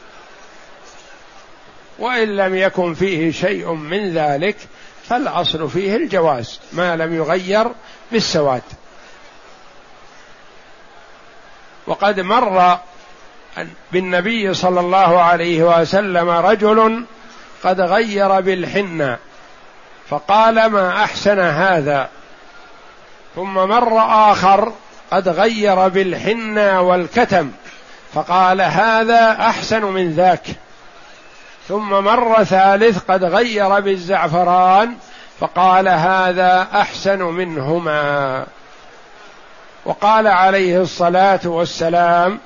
وإن 1.98 2.36
لم 2.36 2.54
يكن 2.54 2.94
فيه 2.94 3.32
شيء 3.32 3.72
من 3.72 4.14
ذلك 4.14 4.56
فالأصل 5.08 5.70
فيه 5.70 5.96
الجواز 5.96 6.60
ما 6.72 6.96
لم 6.96 7.14
يغير 7.14 7.66
بالسواد. 8.12 8.62
وقد 11.86 12.20
مر 12.20 12.78
بالنبي 13.92 14.54
صلى 14.54 14.80
الله 14.80 15.22
عليه 15.22 15.80
وسلم 15.80 16.28
رجل 16.30 17.04
قد 17.64 17.80
غير 17.80 18.40
بالحنة 18.40 19.18
فقال 20.08 20.66
ما 20.66 21.04
أحسن 21.04 21.38
هذا؟ 21.38 22.08
ثم 23.34 23.54
مر 23.54 23.98
آخر 24.32 24.72
قد 25.10 25.28
غير 25.28 25.88
بالحنى 25.88 26.78
والكتم 26.78 27.50
فقال 28.14 28.60
هذا 28.60 29.36
أحسن 29.40 29.84
من 29.84 30.10
ذاك. 30.10 30.46
ثم 31.68 31.90
مر 31.90 32.44
ثالث 32.44 32.98
قد 32.98 33.24
غير 33.24 33.80
بالزعفران 33.80 34.96
فقال 35.40 35.88
هذا 35.88 36.68
أحسن 36.74 37.22
منهما. 37.22 38.46
وقال 39.84 40.26
عليه 40.26 40.80
الصلاة 40.80 41.40
والسلام 41.44 42.38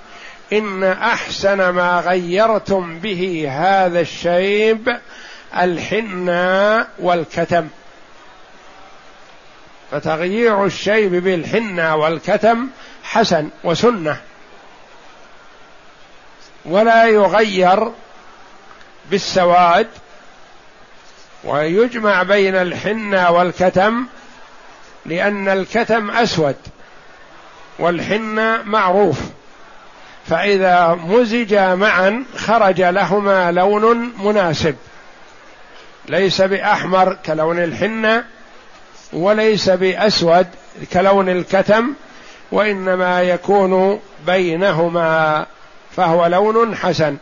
إن 0.52 0.84
أحسن 0.84 1.68
ما 1.68 2.00
غيرتم 2.00 2.98
به 2.98 3.48
هذا 3.50 4.00
الشيب 4.00 4.98
الحنى 5.58 6.86
والكتم. 6.98 7.68
فتغيير 9.90 10.64
الشيب 10.64 11.14
بالحنة 11.14 11.96
والكتم 11.96 12.68
حسن 13.04 13.48
وسنة. 13.64 14.16
ولا 16.64 17.06
يغير 17.06 17.92
بالسواد 19.10 19.86
ويجمع 21.44 22.22
بين 22.22 22.56
الحنة 22.56 23.30
والكتم 23.30 24.06
لأن 25.06 25.48
الكتم 25.48 26.10
أسود 26.10 26.56
والحنة 27.78 28.62
معروف. 28.62 29.20
فإذا 30.26 30.98
مزجا 31.04 31.74
معا 31.74 32.24
خرج 32.36 32.80
لهما 32.80 33.52
لون 33.52 34.12
مناسب. 34.18 34.76
ليس 36.08 36.40
بأحمر 36.40 37.16
كلون 37.26 37.58
الحنة 37.58 38.24
وليس 39.12 39.68
بأسود 39.68 40.46
كلون 40.92 41.28
الكتم 41.28 41.94
وإنما 42.52 43.22
يكون 43.22 44.00
بينهما 44.26 45.46
فهو 45.96 46.26
لون 46.26 46.76
حسن. 46.76 47.16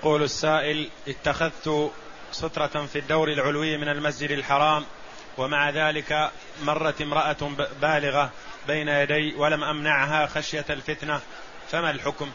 يقول 0.00 0.22
السائل 0.22 0.88
اتخذت 1.08 1.90
سترة 2.32 2.86
في 2.92 2.98
الدور 2.98 3.28
العلوي 3.28 3.76
من 3.76 3.88
المسجد 3.88 4.30
الحرام 4.30 4.84
ومع 5.38 5.70
ذلك 5.70 6.30
مرت 6.62 7.00
امرأة 7.00 7.36
بالغة 7.82 8.30
بين 8.68 8.88
يدي 8.88 9.34
ولم 9.36 9.64
أمنعها 9.64 10.26
خشية 10.26 10.64
الفتنة 10.70 11.20
فما 11.70 11.90
الحكم؟ 11.90 12.28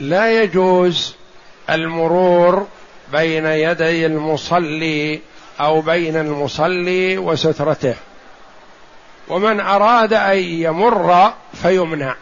لا 0.00 0.42
يجوز 0.42 1.14
المرور 1.70 2.66
بين 3.12 3.46
يدي 3.46 4.06
المصلي 4.06 5.20
أو 5.60 5.80
بين 5.80 6.16
المصلي 6.16 7.18
وسترته 7.18 7.94
ومن 9.28 9.60
أراد 9.60 10.12
أن 10.12 10.38
يمر 10.38 11.32
فيمنع. 11.62 12.16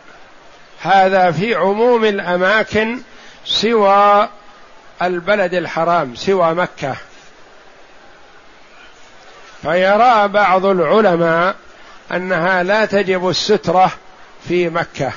هذا 0.84 1.30
في 1.30 1.54
عموم 1.54 2.04
الأماكن 2.04 3.00
سوى 3.44 4.28
البلد 5.02 5.54
الحرام 5.54 6.14
سوى 6.14 6.54
مكة. 6.54 6.96
فيرى 9.62 10.28
بعض 10.28 10.66
العلماء 10.66 11.56
أنها 12.12 12.62
لا 12.62 12.84
تجب 12.84 13.28
السترة 13.28 13.90
في 14.48 14.68
مكة. 14.68 15.12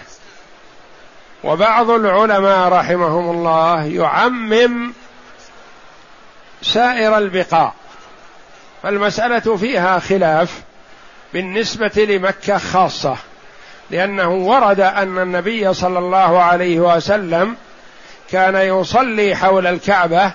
وبعض 1.43 1.89
العلماء 1.89 2.69
رحمهم 2.69 3.29
الله 3.29 3.83
يعمم 3.83 4.93
سائر 6.61 7.17
البقاع. 7.17 7.73
فالمسألة 8.83 9.57
فيها 9.57 9.99
خلاف 9.99 10.61
بالنسبة 11.33 12.05
لمكة 12.09 12.57
خاصة. 12.57 13.17
لأنه 13.91 14.29
ورد 14.29 14.79
أن 14.79 15.19
النبي 15.19 15.73
صلى 15.73 15.99
الله 15.99 16.41
عليه 16.41 16.79
وسلم 16.79 17.55
كان 18.31 18.55
يصلي 18.55 19.35
حول 19.35 19.67
الكعبة 19.67 20.31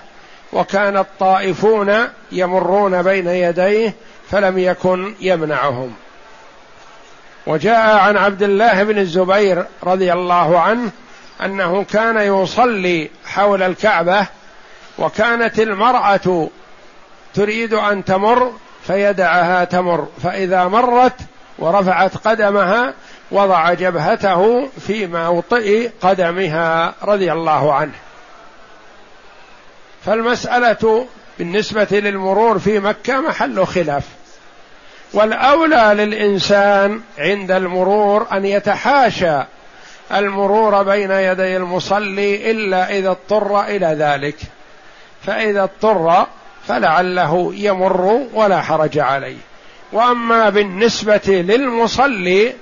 وكان 0.53 0.97
الطائفون 0.97 1.93
يمرون 2.31 3.01
بين 3.01 3.27
يديه 3.27 3.93
فلم 4.31 4.57
يكن 4.57 5.13
يمنعهم. 5.19 5.93
وجاء 7.47 7.97
عن 7.97 8.17
عبد 8.17 8.43
الله 8.43 8.83
بن 8.83 8.97
الزبير 8.97 9.65
رضي 9.83 10.13
الله 10.13 10.59
عنه 10.59 10.91
أنه 11.45 11.83
كان 11.83 12.17
يصلي 12.17 13.09
حول 13.25 13.63
الكعبة 13.63 14.27
وكانت 14.97 15.59
المرأة 15.59 16.49
تريد 17.33 17.73
أن 17.73 18.05
تمر 18.05 18.51
فيدعها 18.87 19.63
تمر 19.63 20.07
فإذا 20.23 20.67
مرت 20.67 21.15
ورفعت 21.59 22.17
قدمها 22.17 22.93
وضع 23.33 23.73
جبهته 23.73 24.69
في 24.87 25.07
موطئ 25.07 25.89
قدمها 26.01 26.93
رضي 27.03 27.31
الله 27.31 27.73
عنه. 27.73 27.93
فالمسألة 30.05 31.07
بالنسبة 31.39 31.87
للمرور 31.91 32.59
في 32.59 32.79
مكة 32.79 33.21
محل 33.21 33.65
خلاف. 33.65 34.03
والأولى 35.13 35.91
للإنسان 35.93 37.01
عند 37.17 37.51
المرور 37.51 38.27
أن 38.31 38.45
يتحاشى 38.45 39.43
المرور 40.11 40.83
بين 40.83 41.11
يدي 41.11 41.57
المصلي 41.57 42.51
إلا 42.51 42.97
إذا 42.97 43.09
اضطر 43.09 43.61
إلى 43.61 43.95
ذلك. 43.99 44.35
فإذا 45.25 45.63
اضطر 45.63 46.25
فلعله 46.67 47.51
يمر 47.55 48.27
ولا 48.33 48.61
حرج 48.61 48.99
عليه. 48.99 49.37
وأما 49.91 50.49
بالنسبة 50.49 51.21
للمصلي 51.27 52.53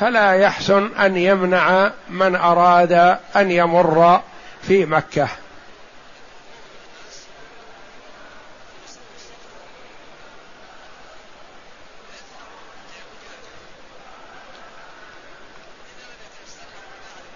فلا 0.00 0.32
يحسن 0.32 0.96
أن 0.96 1.16
يمنع 1.16 1.92
من 2.08 2.36
أراد 2.36 2.92
أن 3.36 3.50
يمر 3.50 4.22
في 4.62 4.86
مكة 4.86 5.28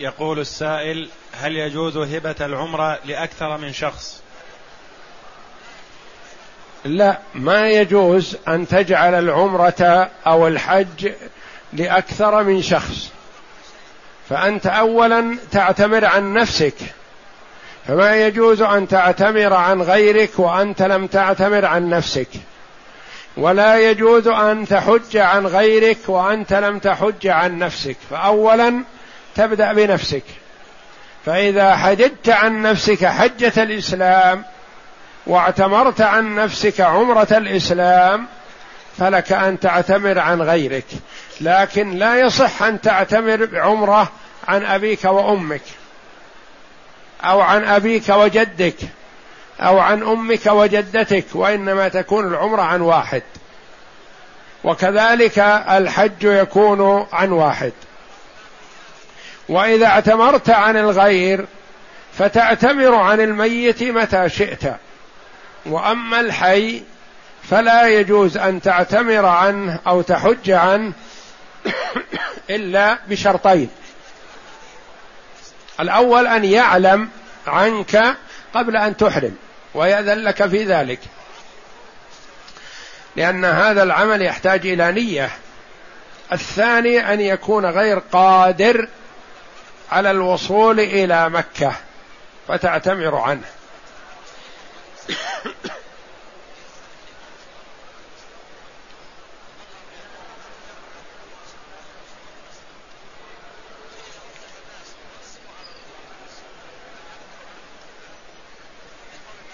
يقول 0.01 0.39
السائل 0.39 1.09
هل 1.33 1.57
يجوز 1.57 1.97
هبة 1.97 2.35
العمرة 2.41 2.99
لأكثر 3.05 3.59
من 3.59 3.73
شخص؟ 3.73 4.23
لا 6.85 7.19
ما 7.35 7.71
يجوز 7.71 8.37
أن 8.49 8.69
تجعل 8.69 9.15
العمرة 9.15 10.11
أو 10.27 10.49
الحج 10.49 11.13
لأكثر 11.73 12.43
من 12.43 12.63
شخص. 12.63 13.11
فأنت 14.29 14.67
أولا 14.67 15.37
تعتمر 15.51 16.05
عن 16.05 16.35
نفسك. 16.35 16.75
فما 17.89 18.27
يجوز 18.27 18.63
أن 18.63 18.89
تعتمر 18.89 19.55
عن 19.55 19.83
غيرك 19.83 20.39
وأنت 20.39 20.83
لم 20.83 21.07
تعتمر 21.07 21.65
عن 21.65 21.89
نفسك. 21.89 22.29
ولا 23.37 23.91
يجوز 23.91 24.29
أن 24.29 24.69
تحج 24.69 25.17
عن 25.17 25.47
غيرك 25.47 25.99
وأنت 26.09 26.53
لم 26.53 26.79
تحج 26.79 27.27
عن 27.27 27.59
نفسك. 27.59 27.97
فاولا 28.11 28.85
تبدأ 29.35 29.73
بنفسك. 29.73 30.23
فإذا 31.27 31.77
حججت 31.77 32.29
عن 32.29 32.63
نفسك 32.63 33.07
حجة 33.07 33.63
الإسلام 33.63 34.45
واعتمرت 35.27 36.01
عن 36.01 36.35
نفسك 36.35 36.81
عمرة 36.81 37.29
الإسلام 37.31 38.27
فلك 38.99 39.33
أن 39.33 39.61
تعتمر 39.61 40.19
عن 40.19 40.43
غيرك. 40.43 40.87
لكن 41.41 41.91
لا 41.91 42.21
يصح 42.21 42.63
أن 42.63 42.81
تعتمر 42.81 43.49
عمره 43.55 44.13
عن 44.49 44.65
أبيك 44.65 45.05
وأمك 45.05 45.63
أو 47.25 47.41
عن 47.41 47.65
أبيك 47.65 48.09
وجدك 48.09 48.77
أو 49.61 49.79
عن 49.79 50.03
أمك 50.03 50.47
وجدتك 50.47 51.25
وإنما 51.35 51.89
تكون 51.89 52.27
العمرة 52.27 52.63
عن 52.63 52.81
واحد. 52.81 53.23
وكذلك 54.65 55.39
الحج 55.69 56.23
يكون 56.23 57.07
عن 57.13 57.33
واحد. 57.33 57.73
وإذا 59.49 59.87
اعتمرت 59.87 60.51
عن 60.51 60.77
الغير 60.77 61.47
فتعتمر 62.19 62.95
عن 62.95 63.21
الميت 63.21 63.83
متى 63.83 64.29
شئت. 64.29 64.63
وأما 65.67 66.21
الحي 66.21 66.83
فلا 67.51 67.89
يجوز 67.89 68.37
أن 68.37 68.61
تعتمر 68.61 69.27
عنه 69.27 69.79
أو 69.87 70.03
تحج 70.03 70.51
عنه 70.51 70.93
إلا 72.51 72.99
بشرطين. 73.09 73.71
الأول 75.81 76.27
أن 76.27 76.45
يعلم 76.45 77.09
عنك 77.47 78.17
قبل 78.55 78.77
أن 78.77 78.97
تحرم 78.97 79.37
ويأذن 79.75 80.19
لك 80.19 80.47
في 80.47 80.65
ذلك. 80.65 81.01
لأن 83.17 83.45
هذا 83.45 83.83
العمل 83.83 84.23
يحتاج 84.23 84.67
إلى 84.67 84.93
نية. 84.93 85.31
الثاني 86.33 87.13
أن 87.13 87.21
يكون 87.21 87.67
غير 87.67 87.99
قادر 87.99 88.89
على 89.93 90.11
الوصول 90.11 90.81
إلى 90.81 91.31
مكة 91.31 91.73
فتعتمر 92.49 93.17
عنه. 93.17 93.45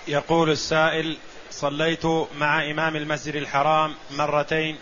يقول 0.08 0.50
السائل 0.50 1.16
صليت 1.50 2.06
مع 2.38 2.70
إمام 2.70 2.96
المسجد 2.96 3.34
الحرام 3.34 3.94
مرتين 4.10 4.78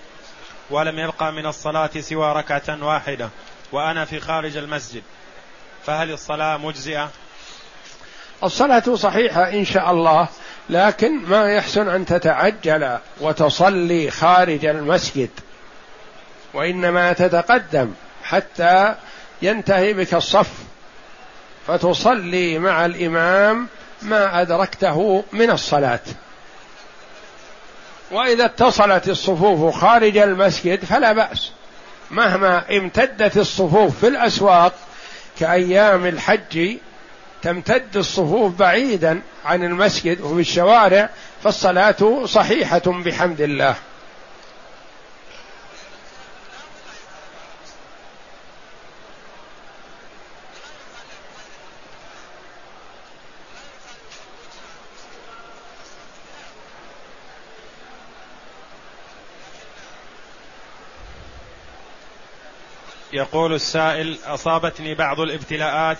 ولم 0.70 0.98
يبقى 0.98 1.32
من 1.32 1.46
الصلاة 1.46 1.90
سوى 2.00 2.32
ركعة 2.32 2.84
واحدة 2.84 3.28
وأنا 3.72 4.04
في 4.04 4.20
خارج 4.20 4.56
المسجد 4.56 5.02
فهل 5.86 6.10
الصلاة 6.12 6.56
مجزئة؟ 6.56 7.10
الصلاة 8.44 8.94
صحيحة 8.94 9.48
إن 9.48 9.64
شاء 9.64 9.90
الله 9.90 10.28
لكن 10.70 11.22
ما 11.24 11.52
يحسن 11.52 11.88
أن 11.88 12.06
تتعجل 12.06 12.98
وتصلي 13.20 14.10
خارج 14.10 14.66
المسجد 14.66 15.30
وإنما 16.54 17.12
تتقدم 17.12 17.92
حتى 18.22 18.94
ينتهي 19.42 19.92
بك 19.92 20.14
الصف 20.14 20.50
فتصلي 21.66 22.58
مع 22.58 22.86
الإمام 22.86 23.68
ما 24.02 24.40
أدركته 24.40 25.24
من 25.32 25.50
الصلاة. 25.50 26.00
وإذا 28.10 28.44
اتصلت 28.44 29.08
الصفوف 29.08 29.74
خارج 29.74 30.18
المسجد 30.18 30.84
فلا 30.84 31.12
بأس. 31.12 31.50
مهما 32.10 32.76
امتدت 32.76 33.36
الصفوف 33.36 33.98
في 34.00 34.08
الأسواق 34.08 34.72
كأيام 35.40 36.06
الحج 36.06 36.76
تمتد 37.42 37.96
الصفوف 37.96 38.54
بعيدا 38.54 39.20
عن 39.44 39.64
المسجد 39.64 40.20
وفي 40.20 40.40
الشوارع 40.40 41.10
فالصلاة 41.44 42.26
صحيحة 42.26 42.82
بحمد 42.86 43.40
الله. 43.40 43.74
يقول 63.16 63.54
السائل 63.54 64.18
أصابتني 64.26 64.94
بعض 64.94 65.20
الابتلاءات 65.20 65.98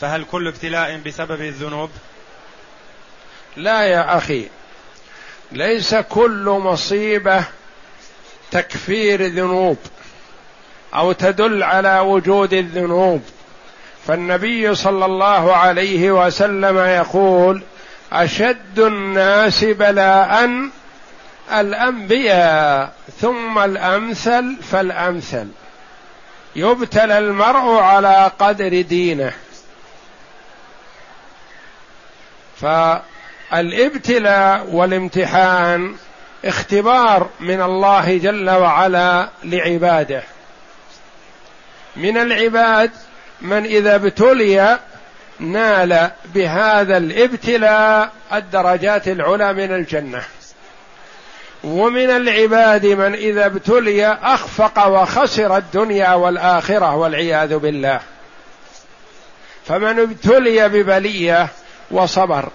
فهل 0.00 0.24
كل 0.24 0.48
ابتلاء 0.48 0.96
بسبب 1.06 1.40
الذنوب؟ 1.40 1.90
لا 3.56 3.82
يا 3.82 4.16
أخي 4.16 4.48
ليس 5.52 5.94
كل 5.94 6.44
مصيبة 6.44 7.44
تكفير 8.50 9.26
ذنوب 9.26 9.78
أو 10.94 11.12
تدل 11.12 11.62
على 11.62 11.98
وجود 11.98 12.52
الذنوب. 12.52 13.22
فالنبي 14.06 14.74
صلى 14.74 15.04
الله 15.04 15.56
عليه 15.56 16.12
وسلم 16.26 16.78
يقول 16.78 17.62
أشد 18.12 18.78
الناس 18.78 19.64
بلاء 19.64 20.50
الأنبياء 21.52 22.92
ثم 23.20 23.58
الأمثل 23.58 24.56
فالأمثل. 24.70 25.48
يبتلى 26.56 27.18
المرء 27.18 27.80
على 27.80 28.30
قدر 28.38 28.80
دينه. 28.80 29.32
فالابتلاء 32.60 34.66
والامتحان 34.70 35.94
اختبار 36.44 37.28
من 37.40 37.62
الله 37.62 38.18
جل 38.18 38.50
وعلا 38.50 39.28
لعباده. 39.44 40.22
من 41.96 42.18
العباد 42.18 42.90
من 43.40 43.64
إذا 43.64 43.94
ابتلي 43.94 44.78
نال 45.38 46.10
بهذا 46.34 46.96
الابتلاء 46.96 48.12
الدرجات 48.32 49.08
العلى 49.08 49.52
من 49.52 49.74
الجنة. 49.74 50.22
ومن 51.64 52.10
العباد 52.10 52.86
من 52.86 53.14
إذا 53.14 53.46
ابتلي 53.46 54.06
أخفق 54.06 54.86
وخسر 54.86 55.56
الدنيا 55.56 56.14
والآخرة 56.14 56.96
والعياذ 56.96 57.56
بالله. 57.58 58.00
فمن 59.66 59.98
ابتلي 60.00 60.68
ببلية 60.68 61.48
وصبر 61.90 62.48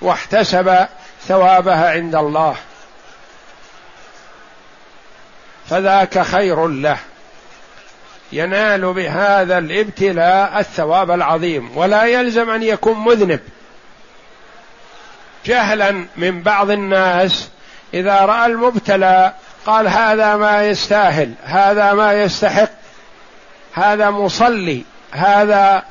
واحتسب 0.00 0.86
ثوابها 1.28 1.90
عند 1.90 2.14
الله 2.14 2.56
فذاك 5.70 6.22
خير 6.22 6.66
له. 6.68 6.98
ينال 8.32 8.92
بهذا 8.92 9.58
الابتلاء 9.58 10.60
الثواب 10.60 11.10
العظيم 11.10 11.76
ولا 11.76 12.04
يلزم 12.04 12.50
أن 12.50 12.62
يكون 12.62 12.98
مذنب. 13.04 13.40
جهلا 15.46 16.06
من 16.16 16.42
بعض 16.42 16.70
الناس 16.70 17.48
إذا 17.94 18.20
رأى 18.20 18.46
المبتلى 18.46 19.32
قال 19.66 19.88
هذا 19.88 20.36
ما 20.36 20.68
يستاهل 20.68 21.32
هذا 21.44 21.92
ما 21.92 22.22
يستحق 22.22 22.70
هذا 23.72 24.10
مصلي 24.10 24.84
هذا 25.12 25.82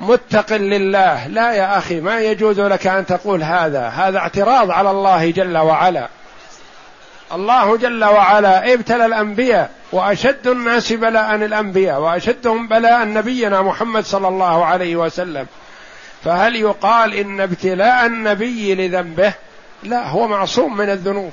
متق 0.00 0.52
لله 0.52 1.26
لا 1.26 1.52
يا 1.52 1.78
أخي 1.78 2.00
ما 2.00 2.20
يجوز 2.20 2.60
لك 2.60 2.86
أن 2.86 3.06
تقول 3.06 3.42
هذا 3.42 3.88
هذا 3.88 4.18
اعتراض 4.18 4.70
على 4.70 4.90
الله 4.90 5.30
جل 5.30 5.58
وعلا. 5.58 6.08
الله 7.32 7.76
جل 7.76 8.04
وعلا 8.04 8.74
ابتلى 8.74 9.06
الأنبياء 9.06 9.70
وأشد 9.92 10.46
الناس 10.46 10.92
بلاء 10.92 11.34
الأنبياء 11.34 12.00
وأشدهم 12.00 12.68
بلاء 12.68 13.04
نبينا 13.04 13.62
محمد 13.62 14.04
صلى 14.04 14.28
الله 14.28 14.64
عليه 14.64 14.96
وسلم. 14.96 15.46
فهل 16.24 16.56
يقال 16.56 17.14
إن 17.14 17.40
ابتلاء 17.40 18.06
النبي 18.06 18.74
لذنبه؟ 18.74 19.32
لا 19.82 20.08
هو 20.08 20.28
معصوم 20.28 20.76
من 20.76 20.90
الذنوب. 20.90 21.32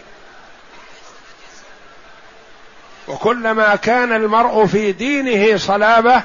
وكلما 3.08 3.76
كان 3.76 4.14
المرء 4.14 4.66
في 4.66 4.92
دينه 4.92 5.58
صلابة 5.58 6.24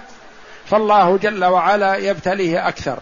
فالله 0.71 1.19
جل 1.23 1.45
وعلا 1.45 1.97
يبتليه 1.97 2.69
أكثر. 2.69 2.99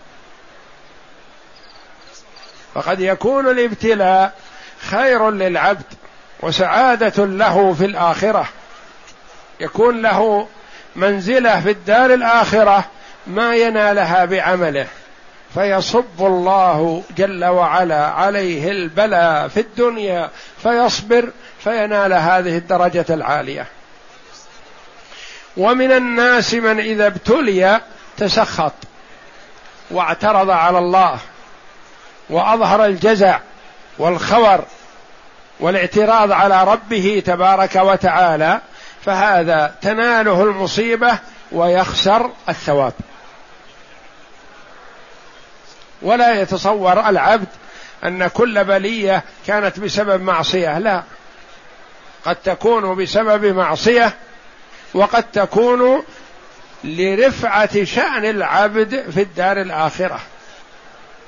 فقد 2.75 3.01
يكون 3.01 3.49
الابتلاء 3.49 4.35
خير 4.81 5.31
للعبد 5.31 5.87
وسعادة 6.41 7.27
له 7.27 7.75
في 7.75 7.85
الآخرة. 7.85 8.49
يكون 9.61 10.03
له 10.03 10.49
منزلة 10.97 11.61
في 11.61 11.71
الدار 11.71 12.15
الآخرة 12.15 12.85
ما 13.27 13.57
ينالها 13.57 14.25
بعمله. 14.25 14.87
فيصب 15.55 16.21
الله 16.21 17.03
جل 17.17 17.45
وعلا 17.45 18.07
عليه 18.07 18.71
البلاء 18.71 19.49
في 19.49 19.61
الدنيا 19.61 20.31
فيصبر 20.63 21.31
فينال 21.65 22.13
هذه 22.13 22.57
الدرجة 22.57 23.07
العالية. 23.11 23.67
ومن 25.57 25.93
الناس 25.93 26.55
من 26.55 26.81
إذا 26.81 27.07
ابتلي 27.07 27.81
تسخط 28.17 28.73
واعترض 29.91 30.51
على 30.51 30.79
الله 30.79 31.19
وأظهر 32.31 32.85
الجزع 32.85 33.39
والخور 33.99 34.65
والاعتراض 35.61 36.33
على 36.33 36.65
ربه 36.65 37.23
تبارك 37.27 37.77
وتعالى 37.77 38.61
فهذا 39.05 39.75
تناله 39.83 40.43
المصيبة 40.43 41.19
ويخسر 41.53 42.31
الثواب. 42.49 42.93
ولا 46.03 46.41
يتصور 46.41 47.09
العبد 47.09 47.49
أن 48.05 48.29
كل 48.29 48.65
بلية 48.65 49.23
كانت 49.47 49.81
بسبب 49.81 50.23
معصية 50.23 50.79
لا. 50.79 51.03
قد 52.25 52.37
تكون 52.37 52.97
بسبب 53.03 53.45
معصية 53.45 54.15
وقد 54.95 55.23
تكون 55.23 56.03
لرفعة 56.85 57.85
شأن 57.85 58.25
العبد 58.25 59.11
في 59.11 59.23
الدار 59.23 59.61
الآخرة. 59.61 60.21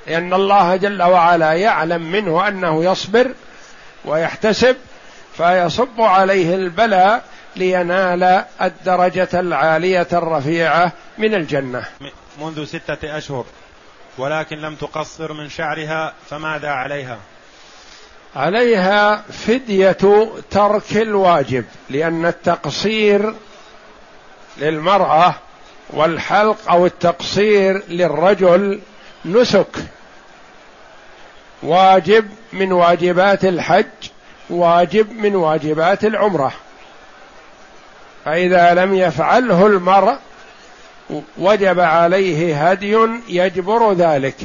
لأن 0.06 0.34
الله 0.34 0.76
جل 0.76 1.02
وعلا 1.02 1.52
يعلم 1.52 2.02
منه 2.12 2.48
أنه 2.48 2.84
يصبر 2.84 3.34
ويحتسب 4.04 4.76
فيصب 5.36 6.00
عليه 6.00 6.54
البلاء 6.54 7.24
لينال 7.56 8.44
الدرجة 8.62 9.28
العالية 9.34 10.08
الرفيعة 10.12 10.92
من 11.18 11.34
الجنة. 11.34 11.84
منذ 12.40 12.64
ستة 12.64 13.18
أشهر 13.18 13.44
ولكن 14.18 14.58
لم 14.58 14.74
تقصر 14.74 15.32
من 15.32 15.48
شعرها 15.48 16.14
فماذا 16.30 16.68
عليها؟ 16.70 17.18
عليها 18.36 19.16
فدية 19.16 19.96
ترك 20.50 20.96
الواجب 20.96 21.64
لأن 21.90 22.26
التقصير 22.26 23.34
للمرأة 24.58 25.34
والحلق 25.90 26.70
أو 26.70 26.86
التقصير 26.86 27.82
للرجل 27.88 28.80
نسك. 29.24 29.76
واجب 31.62 32.28
من 32.52 32.72
واجبات 32.72 33.44
الحج 33.44 33.86
واجب 34.50 35.12
من 35.12 35.34
واجبات 35.36 36.04
العمرة. 36.04 36.52
فإذا 38.24 38.74
لم 38.74 38.94
يفعله 38.94 39.66
المرء 39.66 40.16
وجب 41.38 41.80
عليه 41.80 42.70
هدي 42.70 42.96
يجبر 43.28 43.92
ذلك. 43.92 44.36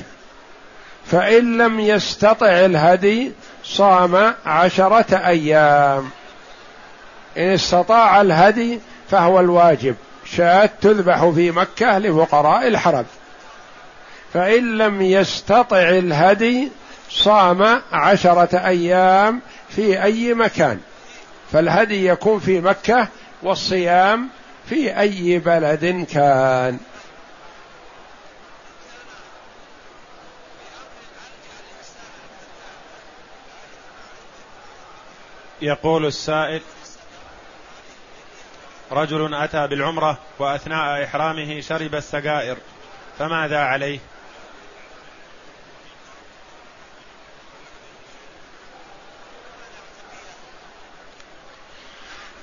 فإن 1.12 1.58
لم 1.58 1.80
يستطع 1.80 2.48
الهدي 2.48 3.32
صام 3.64 4.34
عشرة 4.46 5.18
أيام. 5.28 6.10
إن 7.38 7.54
استطاع 7.54 8.22
الهدي 8.22 8.80
فهو 9.10 9.40
الواجب. 9.40 9.96
شاة 10.26 10.70
تذبح 10.82 11.30
في 11.30 11.52
مكة 11.52 11.98
لفقراء 12.00 12.68
الحرم. 12.68 13.06
فإن 14.34 14.78
لم 14.78 15.02
يستطع 15.02 15.90
الهدي 15.90 16.72
صام 17.10 17.82
عشرة 17.92 18.58
أيام 18.58 19.42
في 19.70 20.04
أي 20.04 20.34
مكان. 20.34 20.80
فالهدي 21.52 22.08
يكون 22.08 22.40
في 22.40 22.62
مكة 22.62 23.08
والصيام 23.44 24.30
في 24.70 25.00
أي 25.00 25.40
بلد 25.40 26.06
كان. 26.14 26.78
يقول 35.62 36.06
السائل 36.06 36.62
رجل 38.92 39.34
أتى 39.34 39.68
بالعمرة 39.68 40.18
وأثناء 40.40 41.04
إحرامه 41.04 41.62
شرب 41.62 41.96
السجائر 41.96 42.58
فماذا 43.20 43.58
عليه؟ 43.58 44.00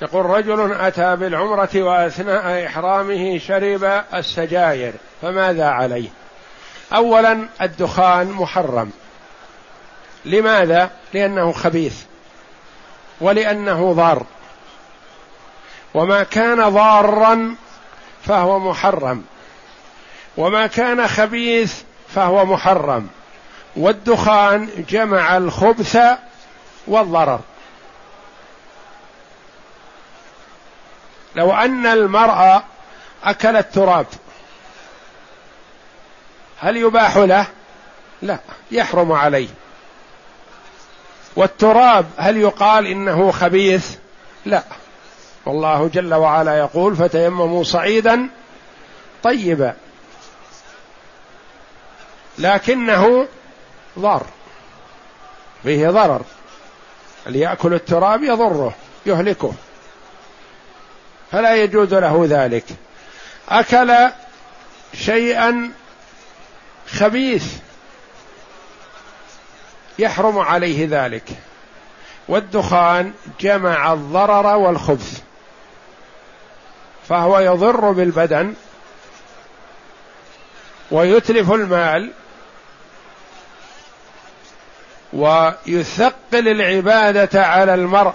يقول 0.02 0.26
رجل 0.26 0.72
أتى 0.72 1.16
بالعمرة 1.16 1.70
وأثناء 1.74 2.66
إحرامه 2.66 3.38
شرب 3.38 4.04
السجاير 4.14 4.92
فماذا 5.22 5.66
عليه؟ 5.66 6.08
أولا 6.94 7.48
الدخان 7.62 8.30
محرم. 8.30 8.92
لماذا؟ 10.24 10.90
لأنه 11.14 11.52
خبيث. 11.52 12.04
ولأنه 13.20 13.92
ضار. 13.92 14.26
وما 15.94 16.22
كان 16.22 16.68
ضارا 16.68 17.56
فهو 18.24 18.58
محرم. 18.58 19.24
وما 20.36 20.66
كان 20.66 21.08
خبيث 21.08 21.82
فهو 22.14 22.44
محرم. 22.44 23.08
والدخان 23.76 24.84
جمع 24.88 25.36
الخبث 25.36 25.98
والضرر. 26.86 27.40
لو 31.36 31.52
أن 31.52 31.86
المرأة 31.86 32.62
أكل 33.24 33.56
التراب 33.56 34.06
هل 36.60 36.76
يباح 36.76 37.16
له؟ 37.16 37.46
لا 38.22 38.38
يحرم 38.70 39.12
عليه. 39.12 39.48
والتراب 41.36 42.06
هل 42.16 42.36
يقال 42.36 42.86
إنه 42.86 43.30
خبيث؟ 43.30 43.96
لا. 44.46 44.62
والله 45.46 45.88
جل 45.88 46.14
وعلا 46.14 46.58
يقول 46.58 46.96
فتيمموا 46.96 47.64
صعيدا 47.64 48.28
طيبا. 49.22 49.74
لكنه 52.38 53.28
ضار. 53.98 54.26
فيه 55.62 55.88
ضرر. 55.88 56.22
اللي 57.26 57.40
يأكل 57.40 57.74
التراب 57.74 58.22
يضره 58.22 58.74
يهلكه. 59.06 59.52
فلا 61.32 61.54
يجوز 61.54 61.94
له 61.94 62.26
ذلك. 62.28 62.64
أكل 63.48 63.94
شيئا 64.94 65.70
خبيث. 66.90 67.46
يحرم 69.98 70.38
عليه 70.38 70.86
ذلك. 70.90 71.28
والدخان 72.28 73.12
جمع 73.40 73.92
الضرر 73.92 74.56
والخبث. 74.56 75.20
فهو 77.08 77.38
يضر 77.38 77.92
بالبدن 77.92 78.54
ويتلف 80.90 81.52
المال 81.52 82.10
ويثقل 85.12 86.48
العبادة 86.48 87.46
على 87.46 87.74
المرء. 87.74 88.12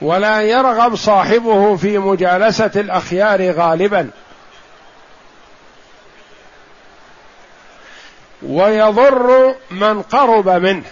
ولا 0.00 0.42
يرغب 0.42 0.96
صاحبه 0.96 1.76
في 1.76 1.98
مجالسة 1.98 2.70
الأخيار 2.76 3.50
غالبا. 3.50 4.10
ويضر 8.42 9.54
من 9.70 10.02
قرب 10.02 10.48
منه. 10.48 10.84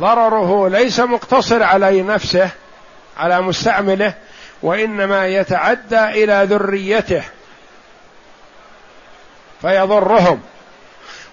ضرره 0.00 0.68
ليس 0.68 1.00
مقتصر 1.00 1.62
على 1.62 2.02
نفسه 2.02 2.50
على 3.16 3.40
مستعمله 3.40 4.14
وإنما 4.62 5.26
يتعدى 5.26 6.04
إلى 6.04 6.46
ذريته. 6.50 7.22
فيضرهم. 9.62 10.40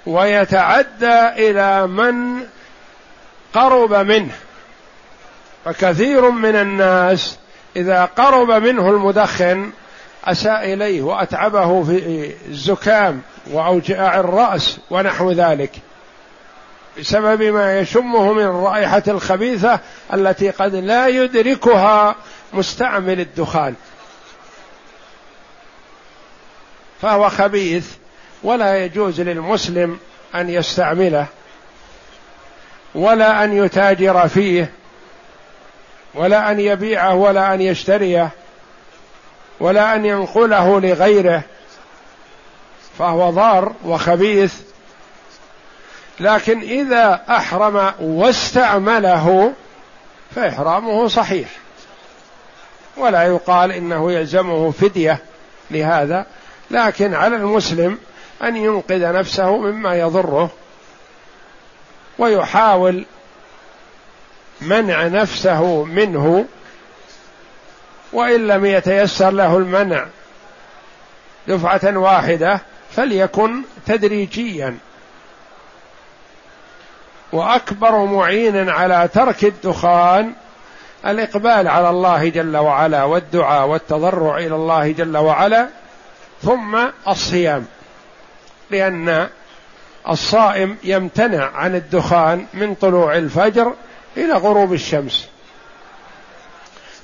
ويتعدى 0.05 1.27
إلى 1.49 1.87
من 1.87 2.45
قرب 3.53 3.93
منه. 3.93 4.33
فكثير 5.65 6.29
من 6.29 6.55
الناس 6.55 7.37
إذا 7.75 8.05
قرب 8.05 8.51
منه 8.51 8.89
المدخن 8.89 9.71
أساء 10.25 10.73
إليه 10.73 11.01
وأتعبه 11.01 11.83
في 11.83 12.31
الزكام 12.49 13.21
وأوجاع 13.51 14.19
الرأس 14.19 14.79
ونحو 14.89 15.31
ذلك. 15.31 15.71
بسبب 16.99 17.41
ما 17.41 17.79
يشمه 17.79 18.33
من 18.33 18.43
الرائحه 18.43 19.03
الخبيثة 19.07 19.79
التي 20.13 20.49
قد 20.49 20.75
لا 20.75 21.07
يدركها 21.07 22.15
مستعمل 22.53 23.19
الدخان. 23.19 23.75
فهو 27.01 27.29
خبيث 27.29 27.87
ولا 28.43 28.85
يجوز 28.85 29.21
للمسلم 29.21 29.99
أن 30.35 30.49
يستعمله 30.49 31.25
ولا 32.95 33.43
أن 33.43 33.65
يتاجر 33.65 34.27
فيه 34.27 34.71
ولا 36.13 36.51
أن 36.51 36.59
يبيعه 36.59 37.15
ولا 37.15 37.53
أن 37.53 37.61
يشتريه. 37.61 38.31
ولا 39.61 39.95
أن 39.95 40.05
ينقله 40.05 40.79
لغيره 40.79 41.43
فهو 42.99 43.29
ضار 43.29 43.73
وخبيث. 43.85 44.53
لكن 46.19 46.59
إذا 46.59 47.23
أحرم 47.29 47.93
واستعمله 47.99 49.53
فإحرامه 50.35 51.07
صحيح. 51.07 51.49
ولا 52.97 53.23
يقال 53.23 53.71
إنه 53.71 54.11
يلزمه 54.11 54.71
فدية 54.71 55.19
لهذا 55.71 56.25
لكن 56.71 57.13
على 57.13 57.35
المسلم 57.35 57.97
أن 58.43 58.55
ينقذ 58.55 59.13
نفسه 59.13 59.57
مما 59.57 59.95
يضره 59.95 60.49
ويحاول 62.19 63.05
منع 64.61 65.07
نفسه 65.07 65.83
منه 65.83 66.45
وإن 68.13 68.47
لم 68.47 68.65
يتيسر 68.65 69.31
له 69.31 69.57
المنع 69.57 70.05
دفعة 71.47 71.97
واحدة 71.97 72.61
فليكن 72.91 73.61
تدريجيا. 73.85 74.77
وأكبر 77.31 78.05
معين 78.05 78.69
على 78.69 79.09
ترك 79.13 79.43
الدخان 79.43 80.33
الإقبال 81.05 81.67
على 81.67 81.89
الله 81.89 82.29
جل 82.29 82.57
وعلا 82.57 83.03
والدعاء 83.03 83.67
والتضرع 83.67 84.37
إلى 84.37 84.55
الله 84.55 84.91
جل 84.91 85.17
وعلا 85.17 85.67
ثم 86.41 86.77
الصيام 87.07 87.65
لأن 88.71 89.27
الصائم 90.09 90.77
يمتنع 90.83 91.51
عن 91.55 91.75
الدخان 91.75 92.45
من 92.53 92.75
طلوع 92.75 93.17
الفجر 93.17 93.73
إلى 94.17 94.33
غروب 94.33 94.73
الشمس. 94.73 95.29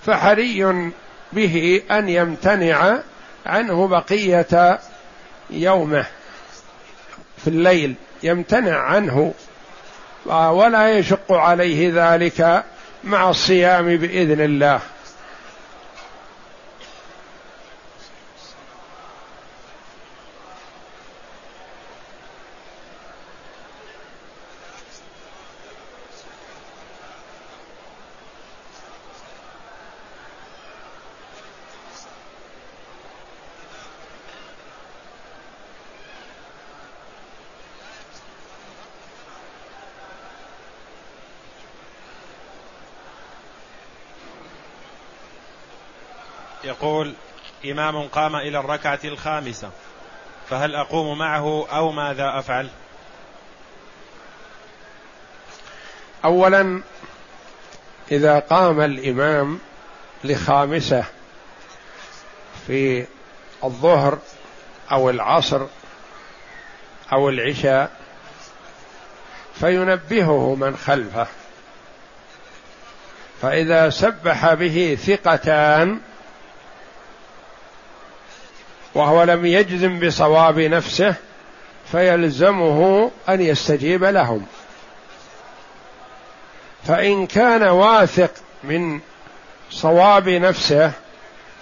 فحري 0.08 0.92
به 1.34 1.82
أن 1.92 2.10
يمتنع 2.10 3.00
عنه 3.46 3.88
بقية 3.88 4.80
يومه 5.50 6.06
في 7.38 7.48
الليل 7.48 7.96
يمتنع 8.24 8.78
عنه. 8.78 9.34
ولا 10.26 10.98
يشق 10.98 11.32
عليه 11.32 11.92
ذلك 11.94 12.64
مع 13.04 13.30
الصيام 13.30 13.98
بإذن 13.98 14.42
الله 14.42 14.80
يقول 46.68 47.14
إمام 47.72 48.08
قام 48.08 48.36
إلى 48.36 48.60
الركعة 48.60 49.00
الخامسة 49.04 49.70
فهل 50.50 50.76
أقوم 50.76 51.18
معه 51.18 51.68
أو 51.72 51.92
ماذا 51.92 52.40
أفعل؟ 52.40 52.70
أولا 56.26 56.82
إذا 58.12 58.40
قام 58.40 58.82
الإمام 58.82 59.60
لخامسة 60.24 61.04
في 62.68 63.06
الظهر 63.64 64.20
أو 64.92 65.10
العصر 65.10 65.66
أو 67.14 67.30
العشاء 67.30 67.92
فينبهه 69.60 70.56
من 70.56 70.78
خلفه. 70.78 71.28
فإذا 73.42 73.90
سبح 73.90 74.54
به 74.54 74.98
ثقتان 75.06 76.00
وهو 78.98 79.24
لم 79.24 79.46
يجزم 79.46 80.00
بصواب 80.00 80.60
نفسه 80.60 81.16
فيلزمه 81.92 83.12
أن 83.30 83.42
يستجيب 83.42 84.04
لهم. 84.04 84.46
فإن 86.88 87.28
كان 87.28 87.64
واثق 87.64 88.32
من 88.64 89.00
صواب 89.72 90.30
نفسه 90.30 90.92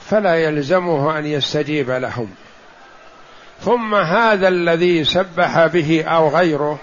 فلا 0.09 0.35
يلزمه 0.35 1.17
أن 1.17 1.25
يستجيب 1.25 1.91
لهم. 1.91 2.29
ثم 3.61 3.95
هذا 3.95 4.47
الذي 4.47 5.03
سبح 5.03 5.65
به 5.65 6.03
أو 6.03 6.29
غيره 6.29 6.79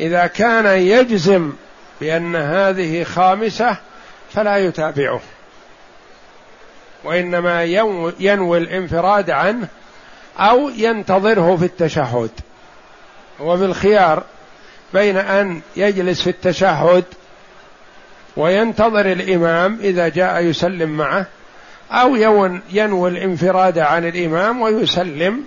إذا 0.00 0.26
كان 0.26 0.66
يجزم 0.66 1.52
بأن 2.00 2.36
هذه 2.36 3.04
خامسة 3.04 3.76
فلا 4.34 4.56
يتابعه. 4.56 5.20
وإنما 7.04 7.64
ينوي 8.20 8.58
الانفراد 8.58 9.30
عنه 9.30 9.68
أو 10.38 10.68
ينتظره 10.68 11.56
في 11.56 11.64
التشهد. 11.64 12.30
وبالخيار 13.40 14.22
بين 14.94 15.16
أن 15.16 15.60
يجلس 15.76 16.22
في 16.22 16.30
التشهد 16.30 17.04
وينتظر 18.36 19.12
الإمام 19.12 19.78
إذا 19.80 20.08
جاء 20.08 20.42
يسلم 20.42 20.90
معه 20.90 21.26
أو 21.90 22.16
ينوي 22.70 23.10
الانفراد 23.10 23.78
عن 23.78 24.06
الإمام 24.06 24.60
ويسلم 24.62 25.44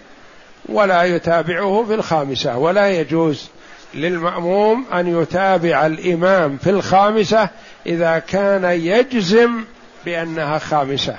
ولا 0.69 1.03
يتابعه 1.03 1.85
في 1.87 1.93
الخامسة. 1.93 2.57
ولا 2.57 2.89
يجوز 2.89 3.49
للمأموم 3.93 4.85
أن 4.93 5.21
يتابع 5.21 5.85
الإمام 5.85 6.57
في 6.57 6.69
الخامسة 6.69 7.49
إذا 7.85 8.19
كان 8.19 8.63
يجزم 8.63 9.63
بأنها 10.05 10.57
خامسة. 10.57 11.15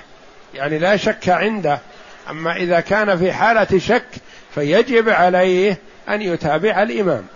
يعني 0.55 0.79
لا 0.79 0.97
شك 0.97 1.29
عنده. 1.29 1.79
أما 2.31 2.57
إذا 2.57 2.81
كان 2.81 3.19
في 3.19 3.33
حالة 3.33 3.79
شك 3.79 4.09
فيجب 4.55 5.09
عليه 5.09 5.79
أن 6.09 6.23
يتابع 6.23 6.83
الإمام. 6.83 7.27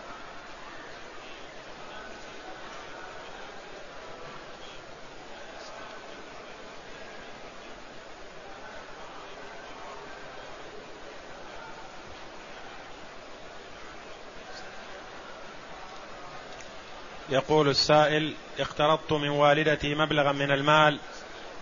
يقول 17.30 17.68
السائل 17.68 18.34
اقترضت 18.60 19.12
من 19.12 19.28
والدتي 19.28 19.94
مبلغا 19.94 20.32
من 20.32 20.50
المال 20.50 20.98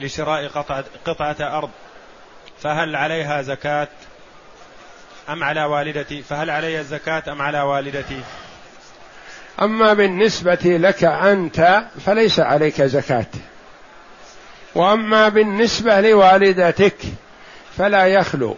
لشراء 0.01 0.49
قطعة, 0.49 0.85
قطعة 1.05 1.59
أرض 1.59 1.71
فهل 2.63 2.97
عليها 2.97 3.43
زكاة 3.43 3.89
أم 5.29 5.45
على 5.45 5.65
والدتي؟ 5.65 6.23
فهل 6.23 6.51
علي 6.51 6.81
الزكاة 6.81 7.23
أم 7.29 7.43
على 7.43 7.61
والدتي؟ 7.61 8.21
أما 9.63 9.95
بالنسبة 9.95 10.59
لك 10.65 11.05
أنت 11.05 11.83
فليس 12.07 12.41
عليك 12.41 12.83
زكاة. 12.83 13.27
وأما 14.75 15.29
بالنسبة 15.29 16.01
لوالدتك 16.01 16.97
فلا 17.79 18.07
يخلو. 18.07 18.57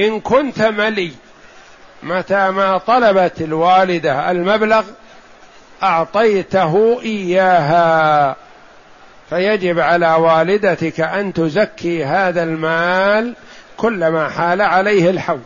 إن 0.00 0.20
كنت 0.20 0.62
ملي 0.62 1.12
متى 2.02 2.50
ما 2.50 2.78
طلبت 2.78 3.40
الوالدة 3.40 4.30
المبلغ 4.30 4.84
أعطيته 5.82 7.00
إياها. 7.02 8.36
فيجب 9.30 9.78
على 9.78 10.14
والدتك 10.14 11.00
أن 11.00 11.32
تزكي 11.32 12.04
هذا 12.04 12.42
المال 12.42 13.34
كلما 13.76 14.28
حال 14.28 14.60
عليه 14.62 15.10
الحول. 15.10 15.40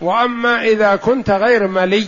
وأما 0.00 0.62
إذا 0.62 0.96
كنت 0.96 1.30
غير 1.30 1.68
ملي 1.68 2.06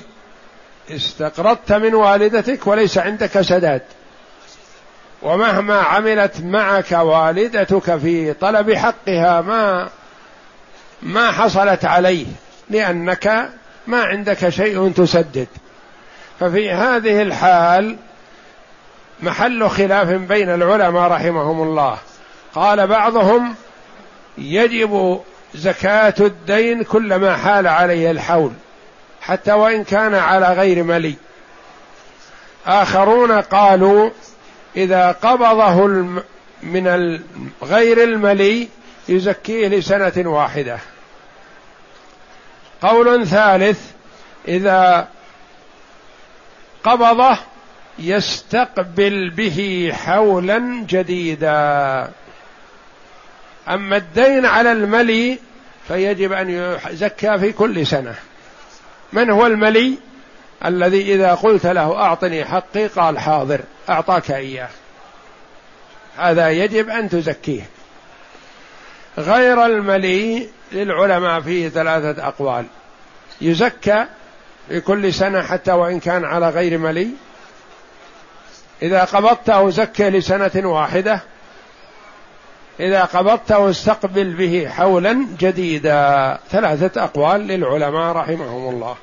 استقرضت 0.91 1.73
من 1.73 1.95
والدتك 1.95 2.67
وليس 2.67 2.99
عندك 2.99 3.41
سداد. 3.41 3.83
ومهما 5.23 5.75
عملت 5.75 6.41
معك 6.41 6.93
والدتك 6.93 7.97
في 7.97 8.33
طلب 8.33 8.73
حقها 8.73 9.41
ما 9.41 9.89
ما 11.03 11.31
حصلت 11.31 11.85
عليه 11.85 12.27
لأنك 12.71 13.49
ما 13.87 14.03
عندك 14.03 14.49
شيء 14.49 14.93
تسدد. 14.93 15.49
ففي 16.41 16.71
هذه 16.71 17.23
الحال 17.23 17.97
محل 19.25 19.69
خلاف 19.69 20.09
بين 20.09 20.51
العلماء 20.51 21.11
رحمهم 21.11 21.63
الله. 21.63 21.99
قال 22.55 22.87
بعضهم 22.87 23.55
يجب 24.39 25.21
زكاة 25.55 26.15
الدين 26.21 26.83
كلما 26.83 27.37
حال 27.37 27.67
عليه 27.67 28.11
الحول 28.11 28.53
حتى 29.21 29.53
وإن 29.53 29.85
كان 29.85 30.15
على 30.15 30.53
غير 30.53 30.83
ملي. 30.83 31.15
آخرون 32.67 33.33
قالوا 33.33 34.11
إذا 34.77 35.13
قبضه 35.13 35.87
من 36.63 37.21
غير 37.63 38.03
الملي 38.03 38.69
يزكيه 39.09 39.69
لسنة 39.69 40.31
واحدة. 40.31 40.79
قول 42.83 43.27
ثالث 43.27 43.81
إذا 44.49 45.09
قبضه 46.85 47.39
يستقبل 47.99 49.31
به 49.31 49.91
حولا 49.95 50.85
جديدا. 50.89 52.11
أما 53.69 53.97
الدين 53.97 54.47
على 54.47 54.73
الملي 54.73 55.39
فيجب 55.89 56.33
أن 56.33 56.77
يزكى 56.91 57.39
في 57.39 57.53
كل 57.53 57.87
سنة. 57.87 58.15
من 59.13 59.31
هو 59.31 59.47
الملي؟ 59.47 59.99
الذي 60.65 61.15
إذا 61.15 61.35
قلت 61.35 61.67
له 61.67 61.97
أعطني 61.97 62.45
حقي 62.45 62.87
قال 62.87 63.19
حاضر 63.19 63.61
أعطاك 63.89 64.31
إياه. 64.31 64.69
هذا 66.19 66.51
يجب 66.51 66.89
أن 66.89 67.09
تزكيه. 67.09 67.63
غير 69.19 69.67
الملي 69.67 70.49
للعلماء 70.73 71.41
فيه 71.41 71.69
ثلاثة 71.69 72.27
أقوال. 72.27 72.65
يزكى 73.41 74.05
في 74.69 74.81
كل 74.81 75.15
سنة 75.15 75.43
حتى 75.43 75.73
وإن 75.73 76.01
كان 76.01 76.25
على 76.25 76.49
غير 76.49 76.79
ملي 76.79 77.09
إذا 78.83 79.05
قبضته 79.05 79.71
زكي 79.71 80.11
لسنة 80.11 80.69
واحدة 80.69 81.21
إذا 82.81 83.05
قبضته 83.05 83.71
استقبل 83.71 84.33
به 84.33 84.69
حولا 84.69 85.27
جديدا. 85.39 86.39
ثلاثة 86.51 87.05
أقوال 87.05 87.41
للعلماء 87.41 88.17
رحمهم 88.17 88.75
الله. 88.75 88.97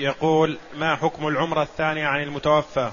يقول 0.00 0.58
ما 0.74 0.96
حكم 0.96 1.28
العمرة 1.28 1.62
الثانية 1.62 2.06
عن 2.06 2.22
المتوفى؟ 2.22 2.90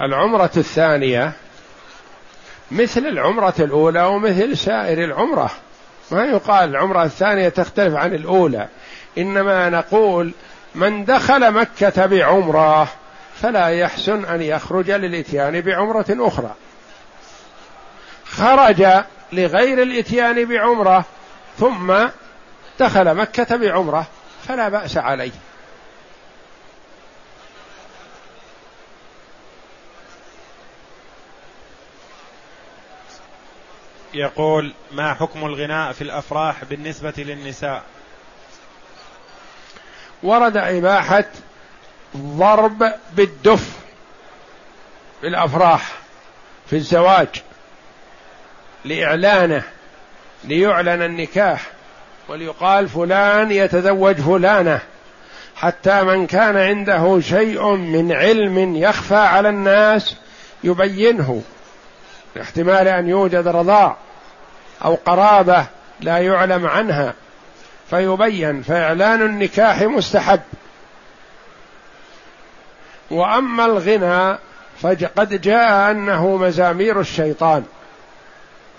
العمرة 0.00 0.50
الثانية 0.56 1.32
مثل 2.70 3.06
العمرة 3.06 3.54
الأولى 3.58 4.02
ومثل 4.02 4.56
سائر 4.56 5.04
العمرة. 5.04 5.50
ما 6.10 6.24
يقال 6.24 6.70
العمرة 6.70 7.04
الثانية 7.04 7.48
تختلف 7.48 7.94
عن 7.94 8.14
الأولى. 8.14 8.68
إنما 9.18 9.70
نقول 9.70 10.32
من 10.74 11.04
دخل 11.04 11.50
مكة 11.50 12.06
بعمرة 12.06 12.88
فلا 13.42 13.68
يحسن 13.68 14.24
أن 14.24 14.42
يخرج 14.42 14.90
للإتيان 14.90 15.60
بعمرة 15.60 16.06
أخرى. 16.10 16.54
خرج 18.26 18.86
لغير 19.32 19.82
الإتيان 19.82 20.44
بعمرة 20.44 21.04
ثم 21.58 21.94
دخل 22.80 23.14
مكة 23.14 23.56
بعمرة 23.56 24.06
فلا 24.48 24.68
بأس 24.68 24.96
عليه. 24.96 25.32
يقول 34.14 34.72
ما 34.92 35.14
حكم 35.14 35.44
الغناء 35.44 35.92
في 35.92 36.02
الأفراح 36.02 36.64
بالنسبة 36.64 37.14
للنساء؟ 37.18 37.82
ورد 40.22 40.56
إباحة 40.56 41.24
ضرب 42.16 42.92
بالدف 43.12 43.70
في 45.20 45.26
الأفراح 45.26 45.92
في 46.66 46.76
الزواج 46.76 47.28
لإعلانه 48.84 49.62
ليعلن 50.44 51.02
النكاح 51.02 51.70
وليقال 52.28 52.88
فلان 52.88 53.50
يتزوج 53.50 54.16
فلانة 54.16 54.80
حتى 55.56 56.02
من 56.02 56.26
كان 56.26 56.56
عنده 56.56 57.20
شيء 57.20 57.74
من 57.74 58.12
علم 58.12 58.76
يخفى 58.76 59.14
على 59.14 59.48
الناس 59.48 60.16
يبينه. 60.64 61.42
احتمال 62.40 62.88
أن 62.88 63.08
يوجد 63.08 63.48
رضاع 63.48 63.96
أو 64.84 64.94
قرابة 64.94 65.66
لا 66.00 66.18
يعلم 66.18 66.66
عنها 66.66 67.14
فيبين 67.90 68.62
فإعلان 68.62 69.22
النكاح 69.22 69.82
مستحب. 69.82 70.40
وأما 73.10 73.64
الغنى 73.66 74.38
فقد 74.80 75.40
جاء 75.40 75.90
أنه 75.90 76.36
مزامير 76.36 77.00
الشيطان 77.00 77.64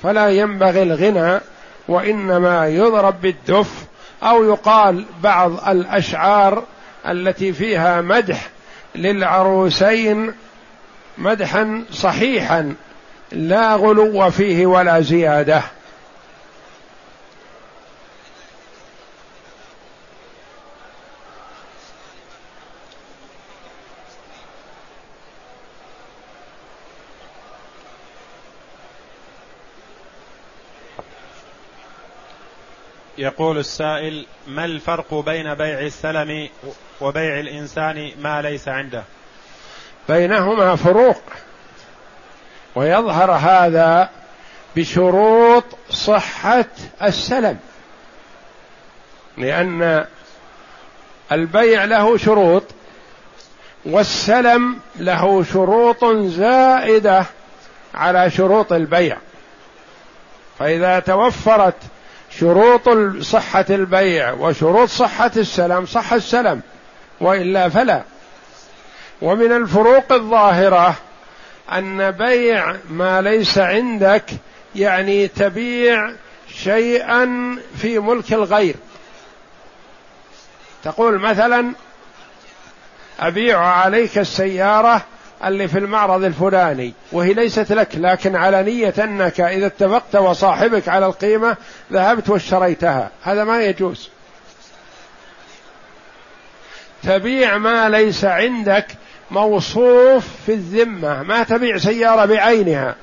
فلا 0.03 0.30
ينبغي 0.30 0.84
الغنى 0.84 1.39
وإنما 1.88 2.68
يضرب 2.68 3.22
بالدف 3.22 3.86
أو 4.24 4.43
يقال 4.43 5.06
بعض 5.24 5.70
الأشعار 5.70 6.64
التي 7.08 7.53
فيها 7.53 8.01
مدح 8.01 8.49
للعروسين 8.95 10.34
مدحا 11.18 11.84
صحيحا. 11.91 12.76
لا 13.32 13.76
غلو 13.76 14.32
فيه 14.32 14.65
ولا 14.65 15.01
زيادة. 15.01 15.63
يقول 33.17 33.57
السائل 33.57 34.26
ما 34.47 34.65
الفرق 34.65 35.13
بين 35.13 35.53
بيع 35.53 35.80
السلم 35.80 36.49
وبيع 37.01 37.39
الإنسان 37.39 38.11
ما 38.21 38.41
ليس 38.41 38.67
عنده؟ 38.67 39.03
بينهما 40.09 40.76
فروق. 40.76 41.21
ويظهر 42.76 43.32
هذا 43.32 44.09
بشروط 44.76 45.63
صحة 45.89 46.65
السلم. 47.03 47.57
لأن 49.38 50.05
البيع 51.32 51.84
له 51.84 52.17
شروط 52.17 52.63
والسلم 53.86 54.80
له 54.95 55.43
شروط 55.43 56.05
زائدة 56.15 57.26
على 57.93 58.30
شروط 58.30 58.73
البيع. 58.73 59.17
فإذا 60.59 60.99
توفرت 60.99 61.76
شروط 62.39 62.89
صحة 63.21 63.65
البيع 63.69 64.32
وشروط 64.32 64.89
صحة 64.89 65.32
السلم 65.38 65.86
صح 65.86 66.13
السلم 66.13 66.61
وإلا 67.21 67.69
فلا. 67.69 68.03
ومن 69.21 69.51
الفروق 69.51 70.11
الظاهرة 70.11 70.95
أن 71.72 72.11
بيع 72.11 72.76
ما 72.89 73.22
ليس 73.22 73.57
عندك 73.57 74.26
يعني 74.76 75.28
تبيع 75.28 76.11
شيئا 76.49 77.57
في 77.78 77.99
ملك 77.99 78.34
الغير. 78.34 78.76
تقول 80.84 81.20
مثلا 81.20 81.74
أبيع 83.20 83.59
عليك 83.59 84.18
السيارة 84.18 85.05
اللي 85.45 85.68
في 85.68 85.80
المعرض 85.80 86.24
الفلاني 86.24 86.93
وهي 87.11 87.34
ليست 87.34 87.72
لك 87.72 87.89
لكن 87.95 88.36
على 88.36 88.63
نية 88.63 88.93
أنك 88.99 89.41
إذا 89.41 89.66
اتفقت 89.66 90.16
وصاحبك 90.16 90.89
على 90.89 91.05
القيمة 91.05 91.57
ذهبت 91.93 92.30
واشتريتها. 92.30 93.11
هذا 93.24 93.43
ما 93.43 93.63
يجوز. 93.63 94.09
تبيع 97.03 97.57
ما 97.57 97.89
ليس 97.89 98.26
عندك 98.26 98.88
موصوف 99.32 100.28
في 100.45 100.53
الذمة 100.53 101.23
ما 101.23 101.43
تبيع 101.43 101.78
سيارة 101.78 102.26
بعينها. 102.26 102.95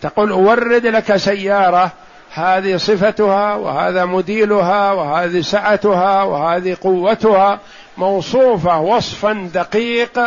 تقول 0.00 0.30
أورد 0.30 0.86
لك 0.86 1.16
سيارة 1.16 1.92
هذه 2.34 2.76
صفتها 2.76 3.54
وهذا 3.54 4.04
مديلها 4.04 4.92
وهذه 4.92 5.40
سعتها 5.40 6.22
وهذه 6.22 6.76
قوتها. 6.80 7.60
موصوفة 7.96 8.80
وصفا 8.80 9.50
دقيق 9.54 10.20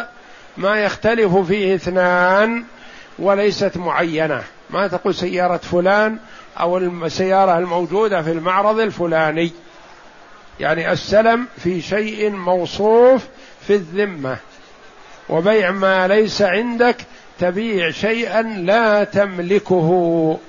ما 0.57 0.83
يختلف 0.83 1.37
فيه 1.37 1.75
اثنان 1.75 2.63
وليست 3.19 3.77
معينة. 3.77 4.43
ما 4.69 4.87
تقول 4.87 5.15
سيارة 5.15 5.57
فلان 5.57 6.17
أو 6.59 6.77
السياره 6.77 7.57
الموجودة 7.57 8.21
في 8.21 8.31
المعرض 8.31 8.79
الفلاني. 8.79 9.51
يعني 10.59 10.91
السلم 10.91 11.47
في 11.57 11.81
شيء 11.81 12.29
موصوف 12.29 13.27
في 13.67 13.73
الذمة. 13.73 14.37
وبيع 15.29 15.71
ما 15.71 16.07
ليس 16.07 16.41
عندك 16.41 16.97
تبيع 17.39 17.89
شيئا 17.89 18.41
لا 18.41 19.03
تملكه. 19.03 20.39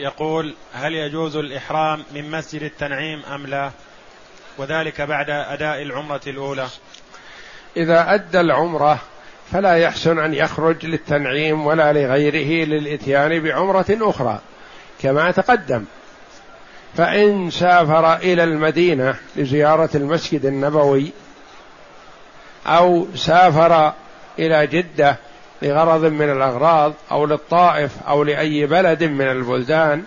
يقول 0.00 0.54
هل 0.74 0.94
يجوز 0.94 1.36
الإحرام 1.36 2.02
من 2.14 2.30
مسجد 2.30 2.62
التنعيم 2.62 3.22
أم 3.24 3.46
لا؟ 3.46 3.70
وذلك 4.58 5.00
بعد 5.00 5.30
أداء 5.30 5.82
العمرة 5.82 6.20
الأولى. 6.26 6.66
إذا 7.76 8.14
أدى 8.14 8.40
العمرة 8.40 8.98
فلا 9.52 9.76
يحسن 9.76 10.18
أن 10.18 10.34
يخرج 10.34 10.86
للتنعيم 10.86 11.66
ولا 11.66 11.92
لغيره 11.92 12.66
للإتيان 12.66 13.42
بعمرة 13.42 13.86
أخرى 13.90 14.40
كما 15.02 15.30
تقدم. 15.30 15.84
فإن 16.96 17.50
سافر 17.50 18.16
إلى 18.16 18.44
المدينة 18.44 19.14
لزيارة 19.36 19.90
المسجد 19.94 20.46
النبوي 20.46 21.12
أو 22.66 23.06
سافر 23.14 23.92
إلى 24.38 24.66
جدة 24.66 25.16
لغرض 25.62 26.04
من 26.04 26.30
الأغراض 26.30 26.92
أو 27.10 27.26
للطائف 27.26 27.90
أو 28.08 28.22
لأي 28.22 28.66
بلد 28.66 29.04
من 29.04 29.30
البلدان 29.30 30.02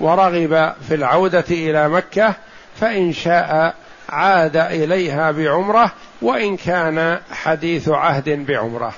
ورغب 0.00 0.72
في 0.88 0.94
العودة 0.94 1.44
إلى 1.50 1.88
مكة 1.88 2.34
فإن 2.80 3.12
شاء 3.12 3.74
عاد 4.08 4.56
إليها 4.56 5.30
بعمرة 5.30 5.92
وإن 6.22 6.56
كان 6.56 7.18
حديث 7.30 7.88
عهد 7.88 8.28
بعمرة. 8.46 8.92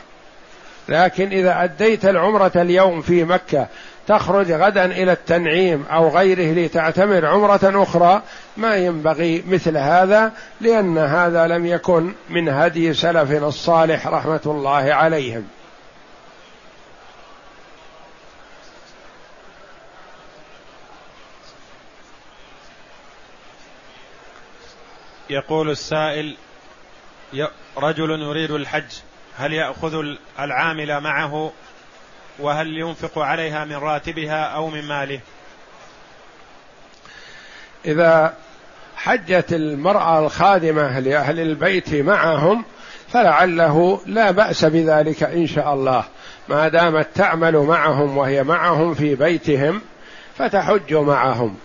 لكن 0.89 1.29
إذا 1.29 1.65
أديت 1.65 2.05
العمرة 2.05 2.53
اليوم 2.57 3.03
في 3.03 3.25
مكة 3.25 3.67
تخرج 4.09 4.53
غدا 4.53 4.85
إلى 4.85 5.13
التنعيم 5.13 5.85
أو 5.91 6.09
غيره 6.09 6.65
لتعتمر 6.65 7.27
عمرة 7.27 7.83
أخرى 7.83 8.23
ما 8.57 8.77
ينبغي 8.77 9.45
مثل 9.49 9.77
هذا 9.77 10.33
لأن 10.61 10.99
هذا 10.99 11.47
لم 11.47 11.67
يكن 11.67 12.13
من 12.31 12.49
هدي 12.49 12.95
سلفنا 12.95 13.49
الصالح 13.49 14.07
رحمة 14.07 14.41
الله 14.47 14.95
عليهم. 14.95 15.45
يقول 25.33 25.71
السائل 25.71 26.37
رجل 27.77 28.23
يريد 28.23 28.51
الحج 28.51 28.93
هل 29.37 29.53
يأخذ 29.53 30.05
العامل 30.39 31.01
معه؟ 31.01 31.53
وهل 32.39 32.79
ينفق 32.79 33.19
عليها 33.19 33.65
من 33.65 33.77
راتبها 33.77 34.45
أو 34.45 34.69
من 34.69 34.85
ماله؟ 34.89 35.21
إذا 37.85 38.35
حجت 38.97 39.53
المرأة 39.53 40.19
الخادمة 40.19 40.99
لأهل 40.99 41.41
البيت 41.41 41.95
معهم 41.95 42.65
فلعله 43.09 44.01
لا 44.07 44.31
بأس 44.31 44.65
بذلك 44.65 45.23
إن 45.23 45.47
شاء 45.47 45.75
الله. 45.75 46.05
ما 46.49 46.69
دامت 46.69 47.09
تعمل 47.15 47.57
معهم 47.57 48.19
وهي 48.19 48.43
معهم 48.43 48.95
في 48.95 49.15
بيتهم 49.15 49.81
فتحج 50.39 50.95
معهم. 50.95 51.57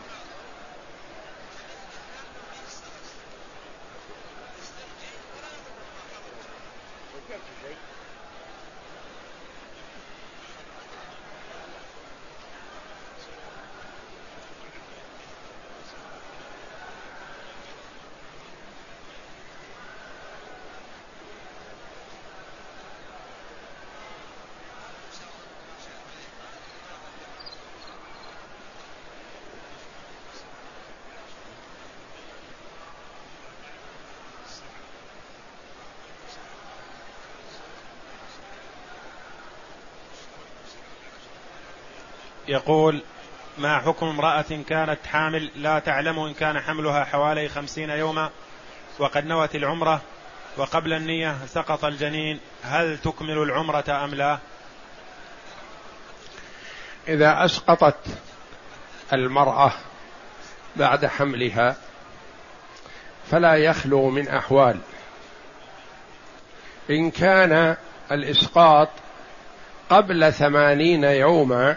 يقول 42.47 43.03
ما 43.57 43.79
حكم 43.79 44.05
امرأة 44.05 44.63
كانت 44.69 45.05
حامل 45.05 45.51
لا 45.55 45.79
تعلم 45.79 46.19
إن 46.19 46.33
كان 46.33 46.59
حملها 46.59 47.03
حوالي 47.03 47.49
خمسين 47.49 47.89
يوما 47.89 48.29
وقد 48.99 49.25
نوت 49.25 49.55
العمرة 49.55 50.01
وقبل 50.57 50.93
النية 50.93 51.37
سقط 51.45 51.85
الجنين 51.85 52.39
هل 52.63 52.97
تكمل 52.97 53.37
العمرة 53.37 54.05
أم 54.05 54.15
لا؟ 54.15 54.37
إذا 57.07 57.45
أسقطت 57.45 58.17
المرأة 59.13 59.71
بعد 60.75 61.05
حملها 61.05 61.75
فلا 63.31 63.55
يخلو 63.55 64.09
من 64.09 64.27
أحوال. 64.27 64.79
إن 66.89 67.11
كان 67.11 67.75
الإسقاط 68.11 68.89
قبل 69.89 70.33
ثمانين 70.33 71.03
يوما 71.03 71.75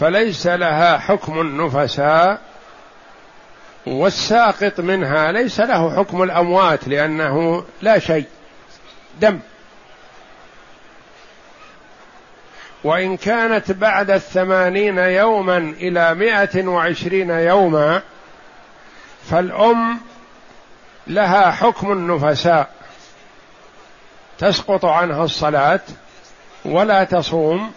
فليس 0.00 0.46
لها 0.46 0.98
حكم 0.98 1.40
النفساء 1.40 2.40
والساقط 3.86 4.80
منها 4.80 5.32
ليس 5.32 5.60
له 5.60 5.96
حكم 5.96 6.22
الأموات 6.22 6.88
لأنه 6.88 7.64
لا 7.82 7.98
شيء 7.98 8.26
دم. 9.20 9.38
وإن 12.84 13.16
كانت 13.16 13.72
بعد 13.72 14.10
الثمانين 14.10 14.98
يوما 14.98 15.58
إلى 15.58 16.14
مائة 16.14 16.66
وعشرين 16.66 17.30
يوما 17.30 18.02
فالأم 19.30 20.00
لها 21.06 21.50
حكم 21.50 21.92
النفساء. 21.92 22.70
تسقط 24.38 24.84
عنها 24.84 25.24
الصلاة 25.24 25.80
ولا 26.64 27.04
تصوم 27.04 27.72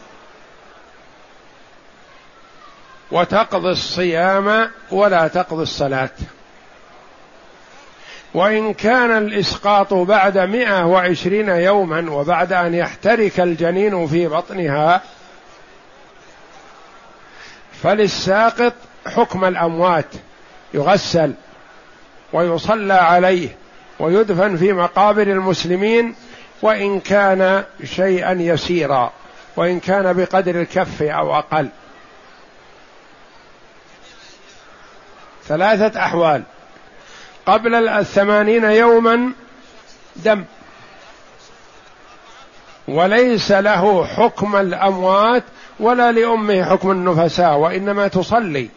وتقضي 3.13 3.69
الصيام 3.69 4.69
ولا 4.91 5.27
تقضي 5.27 5.63
الصلاة. 5.63 6.09
وإن 8.33 8.73
كان 8.73 9.17
الإسقاط 9.17 9.93
بعد 9.93 10.37
مئة 10.37 10.85
وعشرين 10.85 11.49
يوما 11.49 12.11
وبعد 12.11 12.53
أن 12.53 12.73
يحترك 12.73 13.39
الجنين 13.39 14.07
في 14.07 14.27
بطنها 14.27 15.01
فللساقط 17.83 18.73
حكم 19.07 19.45
الأموات 19.45 20.05
يغسل 20.73 21.33
ويصلى 22.33 22.93
عليه 22.93 23.49
ويدفن 23.99 24.57
في 24.57 24.73
مقابر 24.73 25.21
المسلمين 25.21 26.15
وإن 26.61 26.99
كان 26.99 27.63
شيئا 27.83 28.31
يسيرا 28.31 29.11
وإن 29.55 29.79
كان 29.79 30.13
بقدر 30.13 30.61
الكف 30.61 31.01
أو 31.01 31.35
أقل. 31.35 31.69
ثلاثة 35.47 35.99
أحوال. 35.99 36.43
قبل 37.45 37.87
الثمانين 37.87 38.63
يوما 38.63 39.31
دم. 40.15 40.43
وليس 42.87 43.51
له 43.51 44.05
حكم 44.05 44.55
الأموات 44.55 45.43
ولا 45.79 46.11
لأمه 46.11 46.63
حكم 46.63 46.91
النفساء 46.91 47.57
وإنما 47.57 48.07
تصلي. 48.07 48.69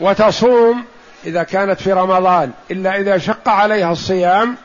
وتصوم 0.00 0.84
إذا 1.26 1.42
كانت 1.42 1.80
في 1.80 1.92
رمضان 1.92 2.50
إلا 2.70 2.96
إذا 2.96 3.18
شق 3.18 3.48
عليها 3.48 3.92
الصيام 3.92 4.56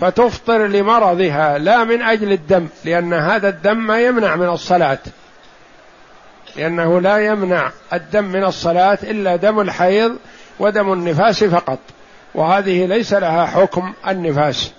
فتفطر 0.00 0.66
لمرضها 0.66 1.58
لا 1.58 1.84
من 1.84 2.02
أجل 2.02 2.32
الدم 2.32 2.68
لأن 2.84 3.14
هذا 3.14 3.48
الدم 3.48 3.76
ما 3.76 4.00
يمنع 4.00 4.36
من 4.36 4.48
الصلاة. 4.48 4.98
لأنه 6.56 7.00
لا 7.00 7.26
يمنع 7.26 7.70
الدم 7.92 8.24
من 8.24 8.44
الصلاة 8.44 8.98
إلا 9.02 9.36
دم 9.36 9.60
الحيض 9.60 10.16
ودم 10.58 10.92
النفاس 10.92 11.44
فقط 11.44 11.78
وهذه 12.34 12.86
ليس 12.86 13.12
لها 13.12 13.46
حكم 13.46 13.92
النفاس. 14.08 14.72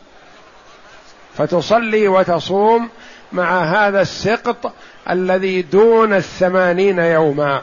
فتصلي 1.38 2.08
وتصوم 2.08 2.90
مع 3.32 3.64
هذا 3.64 4.02
السقط 4.02 4.74
الذي 5.10 5.62
دون 5.62 6.14
الثمانين 6.14 7.00
يوما. 7.00 7.62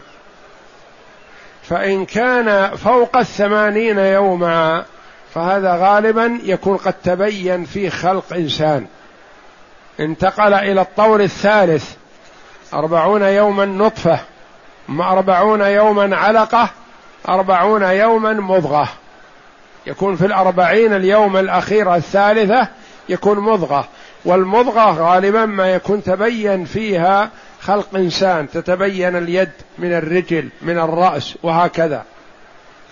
فإن 1.62 2.04
كان 2.04 2.76
فوق 2.76 3.16
الثمانين 3.16 3.98
يوما 3.98 4.84
فهذا 5.34 5.76
غالبا 5.76 6.38
يكون 6.44 6.76
قد 6.76 6.94
تبين 7.04 7.64
في 7.64 7.90
خلق 7.90 8.32
إنسان. 8.32 8.86
انتقل 10.00 10.54
إلى 10.54 10.80
الطور 10.80 11.20
الثالث. 11.20 11.94
أربعون 12.74 13.22
يوما 13.22 13.64
نطفة 13.64 14.18
أربعون 15.00 15.60
يوما 15.60 16.16
علقة 16.16 16.70
أربعون 17.28 17.82
يوما 17.82 18.32
مضغة. 18.32 18.88
يكون 19.86 20.16
في 20.16 20.26
الأربعين 20.26 20.92
اليوم 20.92 21.36
الأخيرة 21.36 21.96
الثالثة 21.96 22.68
يكون 23.08 23.38
مضغة 23.38 23.88
والمضغة 24.24 24.92
غالبا 24.92 25.46
ما 25.46 25.70
يكون 25.70 26.02
تبين 26.02 26.64
فيها 26.64 27.30
خلق 27.60 27.86
إنسان 27.94 28.50
تتبين 28.50 29.16
اليد 29.16 29.50
من 29.78 29.92
الرجل 29.92 30.48
من 30.62 30.78
الرأس 30.78 31.34
وهكذا. 31.42 32.02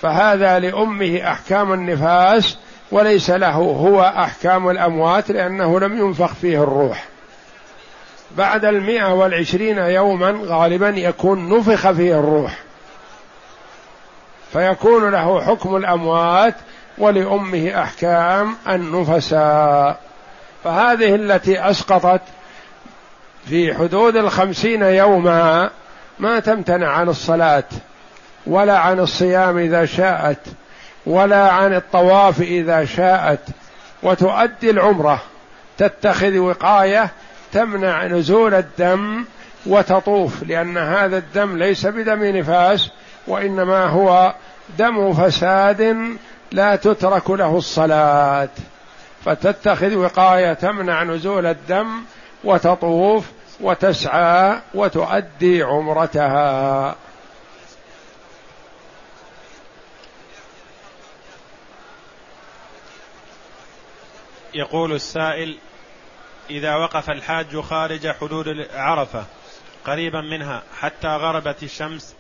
فهذا 0.02 0.58
لأمه 0.58 1.20
أحكام 1.28 1.72
النفاس 1.72 2.56
وليس 2.90 3.30
له 3.30 3.54
هو 3.54 4.02
أحكام 4.02 4.70
الأموات 4.70 5.30
لأنه 5.30 5.80
لم 5.80 5.98
ينفخ 5.98 6.34
فيه 6.34 6.62
الروح. 6.62 7.11
بعد 8.36 8.64
المئة 8.64 9.14
والعشرين 9.14 9.78
يوما 9.78 10.40
غالبا 10.44 10.88
يكون 10.88 11.58
نفخ 11.58 11.90
فيه 11.90 12.18
الروح. 12.18 12.58
فيكون 14.52 15.10
له 15.10 15.40
حكم 15.40 15.76
الأموات 15.76 16.54
ولأمه 16.98 17.82
أحكام 17.82 18.56
النفساء. 18.68 20.00
فهذه 20.64 21.14
التي 21.14 21.70
أسقطت 21.70 22.20
في 23.46 23.74
حدود 23.74 24.16
الخمسين 24.16 24.82
يوما 24.82 25.70
ما 26.18 26.40
تمتنع 26.40 26.88
عن 26.88 27.08
الصلاة 27.08 27.64
ولا 28.46 28.78
عن 28.78 29.00
الصيام 29.00 29.58
إذا 29.58 29.84
شاءت 29.84 30.46
ولا 31.06 31.50
عن 31.50 31.74
الطواف 31.74 32.40
إذا 32.40 32.84
شاءت. 32.84 33.40
وتؤدي 34.02 34.70
العمرة 34.70 35.20
تتخذ 35.78 36.38
وقاية 36.38 37.10
تمنع 37.52 38.06
نزول 38.06 38.54
الدم 38.54 39.24
وتطوف 39.66 40.42
لأن 40.42 40.78
هذا 40.78 41.18
الدم 41.18 41.58
ليس 41.58 41.86
بدم 41.86 42.24
نفاس 42.24 42.90
وإنما 43.26 43.86
هو 43.86 44.34
دم 44.78 45.12
فساد 45.12 45.96
لا 46.52 46.76
تترك 46.76 47.30
له 47.30 47.56
الصلاة. 47.56 48.48
فتتخذ 49.24 49.94
وقاية 49.94 50.52
تمنع 50.52 51.02
نزول 51.02 51.46
الدم 51.46 51.88
وتطوف 52.44 53.24
وتسعى 53.60 54.60
وتؤدي 54.74 55.62
عمرتها. 55.62 56.96
يقول 64.54 64.92
السائل 64.92 65.56
إذا 66.52 66.76
وقف 66.76 67.10
الحاج 67.10 67.60
خارج 67.60 68.08
حدود 68.08 68.46
عرفة 68.74 69.24
قريبا 69.86 70.20
منها 70.20 70.62
حتى 70.80 71.08
غربت 71.08 71.62
الشمس 71.62 72.14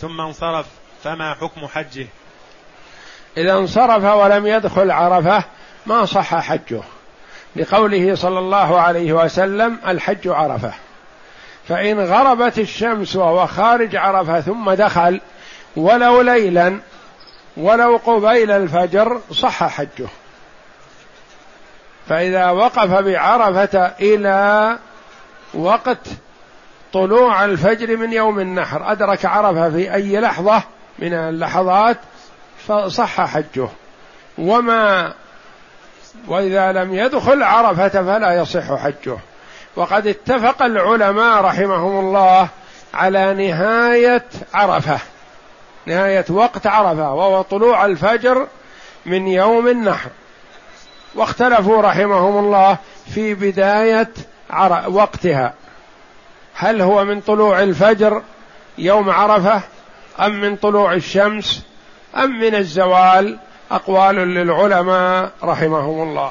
ثم 0.00 0.20
انصرف 0.20 0.66
فما 1.04 1.34
حكم 1.34 1.66
حجه؟ 1.66 2.06
إذا 3.36 3.52
انصرف 3.52 4.04
ولم 4.04 4.46
يدخل 4.46 4.90
عرفة 4.90 5.44
ما 5.86 6.04
صح 6.04 6.34
حجه. 6.34 6.80
لقوله 7.56 8.14
صلى 8.14 8.38
الله 8.38 8.80
عليه 8.80 9.12
وسلم 9.12 9.78
الحج 9.86 10.28
عرفة. 10.28 10.72
فإن 11.68 12.00
غربت 12.00 12.58
الشمس 12.58 13.16
وهو 13.16 13.46
خارج 13.46 13.96
عرفة 13.96 14.40
ثم 14.40 14.70
دخل 14.70 15.20
ولو 15.76 16.20
ليلا 16.20 16.80
ولو 17.56 17.96
قبيل 17.96 18.50
الفجر 18.50 19.20
صح 19.32 19.64
حجه. 19.64 20.08
فإذا 22.08 22.50
وقف 22.50 22.90
بعرفة 22.90 23.86
إلى 24.00 24.78
وقت 25.54 25.98
طلوع 26.92 27.44
الفجر 27.44 27.96
من 27.96 28.12
يوم 28.12 28.40
النحر 28.40 28.92
أدرك 28.92 29.24
عرفة 29.24 29.70
في 29.70 29.94
أي 29.94 30.20
لحظة 30.20 30.62
من 30.98 31.14
اللحظات 31.14 31.96
فصح 32.68 33.20
حجه. 33.20 33.68
وما 34.38 35.14
وإذا 36.28 36.72
لم 36.72 36.94
يدخل 36.94 37.42
عرفة 37.42 37.88
فلا 37.88 38.32
يصح 38.32 38.74
حجه. 38.74 39.18
وقد 39.76 40.06
اتفق 40.06 40.62
العلماء 40.62 41.42
رحمهم 41.42 42.06
الله 42.06 42.48
على 42.94 43.34
نهاية 43.34 44.24
عرفة 44.54 44.98
نهاية 45.86 46.24
وقت 46.30 46.66
عرفة 46.66 47.12
وهو 47.14 47.42
طلوع 47.42 47.84
الفجر 47.84 48.46
من 49.06 49.28
يوم 49.28 49.68
النحر. 49.68 50.10
واختلفوا 51.16 51.82
رحمهم 51.82 52.44
الله 52.44 52.78
في 53.14 53.34
بداية 53.34 54.12
وقتها. 54.86 55.54
هل 56.54 56.82
هو 56.82 57.04
من 57.04 57.20
طلوع 57.20 57.62
الفجر 57.62 58.22
يوم 58.78 59.10
عرفة 59.10 59.60
أم 60.20 60.40
من 60.40 60.56
طلوع 60.56 60.94
الشمس 60.94 61.62
أم 62.16 62.40
من 62.40 62.54
الزوال؟ 62.54 63.38
أقوال 63.70 64.14
للعلماء 64.16 65.32
رحمهم 65.42 66.08
الله. 66.08 66.30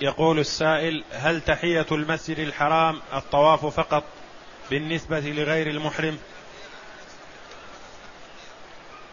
يقول 0.00 0.38
السائل 0.38 1.04
هل 1.12 1.40
تحية 1.40 1.86
المسجد 1.92 2.38
الحرام 2.38 3.00
الطواف 3.14 3.66
فقط 3.66 4.04
بالنسبة 4.70 5.20
لغير 5.20 5.66
المحرم؟ 5.66 6.18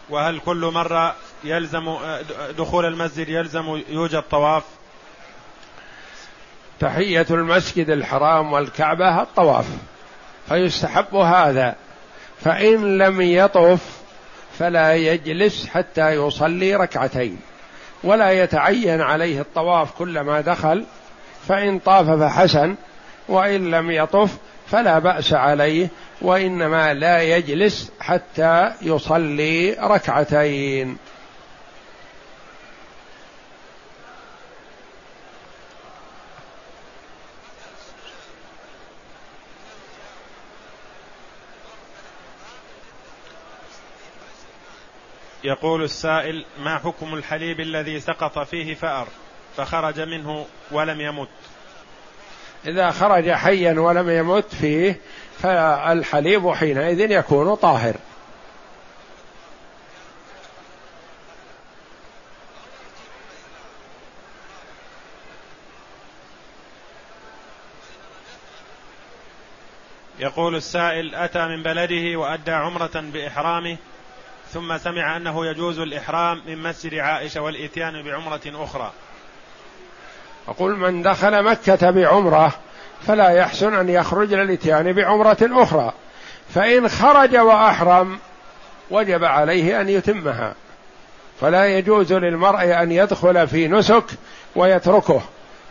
وهل 0.09 0.39
كل 0.39 0.71
مرة 0.73 1.15
يلزم 1.43 1.97
دخول 2.57 2.85
المسجد 2.85 3.29
يلزم 3.29 3.81
يوجد 3.89 4.21
طواف؟ 4.21 4.63
تحية 6.79 7.25
المسجد 7.31 7.89
الحرام 7.89 8.53
والكعبة 8.53 9.21
الطواف 9.21 9.65
فيستحب 10.49 11.15
هذا 11.15 11.75
فإن 12.41 12.97
لم 12.97 13.21
يطف 13.21 14.01
فلا 14.59 14.95
يجلس 14.95 15.67
حتى 15.67 16.09
يصلي 16.11 16.75
ركعتين. 16.75 17.39
ولا 18.03 18.31
يتعين 18.31 19.01
عليه 19.01 19.41
الطواف 19.41 19.91
كلما 19.91 20.41
دخل 20.41 20.85
فإن 21.47 21.79
طاف 21.79 22.09
فحسن 22.09 22.75
وإن 23.27 23.71
لم 23.71 23.91
يطف 23.91 24.37
فلا 24.67 24.99
بأس 24.99 25.33
عليه 25.33 25.87
وإنما 26.21 26.93
لا 26.93 27.21
يجلس 27.21 27.91
حتى 27.99 28.71
يصلي 28.81 29.71
ركعتين. 29.71 30.97
يقول 45.47 45.83
السائل 45.83 46.45
ما 46.59 46.77
حكم 46.77 47.13
الحليب 47.13 47.59
الذي 47.59 47.99
سقط 47.99 48.39
فيه 48.39 48.75
فأر؟ 48.75 49.07
فخرج 49.57 49.99
منه 49.99 50.45
ولم 50.71 51.01
يمت. 51.01 51.27
إذا 52.65 52.91
خرج 52.91 53.31
حيا 53.31 53.79
ولم 53.79 54.09
يمت 54.09 54.55
فيه 54.55 54.99
فالحليب 55.39 56.49
حينئذ 56.49 57.11
يكون 57.11 57.55
طاهر. 57.55 57.95
يقول 70.19 70.55
السائل 70.55 71.15
أتى 71.15 71.47
من 71.47 71.63
بلده 71.63 72.19
وأدى 72.19 72.51
عمرة 72.51 72.91
بإحرامه؟ 72.95 73.77
ثم 74.53 74.77
سمع 74.77 75.17
أنه 75.17 75.45
يجوز 75.45 75.79
الإحرام 75.79 76.41
من 76.47 76.63
مسجد 76.63 76.93
عائشة 76.93 77.41
والإتيان 77.41 78.03
بعمرة 78.03 78.41
أخرى. 78.45 78.91
أقول 80.47 80.77
من 80.77 81.01
دخل 81.01 81.43
مكة 81.43 81.89
بعمرة 81.89 82.53
فلا 83.07 83.29
يحسن 83.29 83.73
أن 83.73 83.89
يخرج 83.89 84.33
للإتيان 84.33 84.93
بعمرة 84.93 85.37
أخرى. 85.41 85.93
فإن 86.53 86.89
خرج 86.89 87.35
وأحرم 87.35 88.19
وجب 88.91 89.23
عليه 89.23 89.81
أن 89.81 89.89
يتمها. 89.89 90.53
فلا 91.41 91.65
يجوز 91.65 92.13
للمرء 92.13 92.81
أن 92.83 92.91
يدخل 92.91 93.47
في 93.47 93.67
نسك 93.67 94.05
ويتركه. 94.55 95.21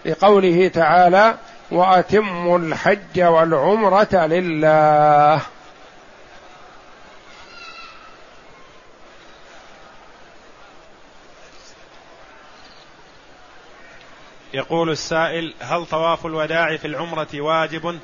لقوله 0.04 0.68
تعالى 0.68 1.34
وأتموا 1.70 2.58
الحج 2.58 3.20
والعمرة 3.20 4.26
لله. 4.26 5.40
يقول 14.56 14.90
السائل 14.90 15.54
هل 15.60 15.86
طواف 15.86 16.26
الوداع 16.26 16.76
في 16.76 16.86
العمرة 16.86 17.28
واجب؟ 17.34 17.98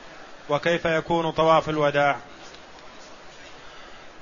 وكيف 0.49 0.85
يكون 0.85 1.31
طواف 1.31 1.69
الوداع؟ 1.69 2.17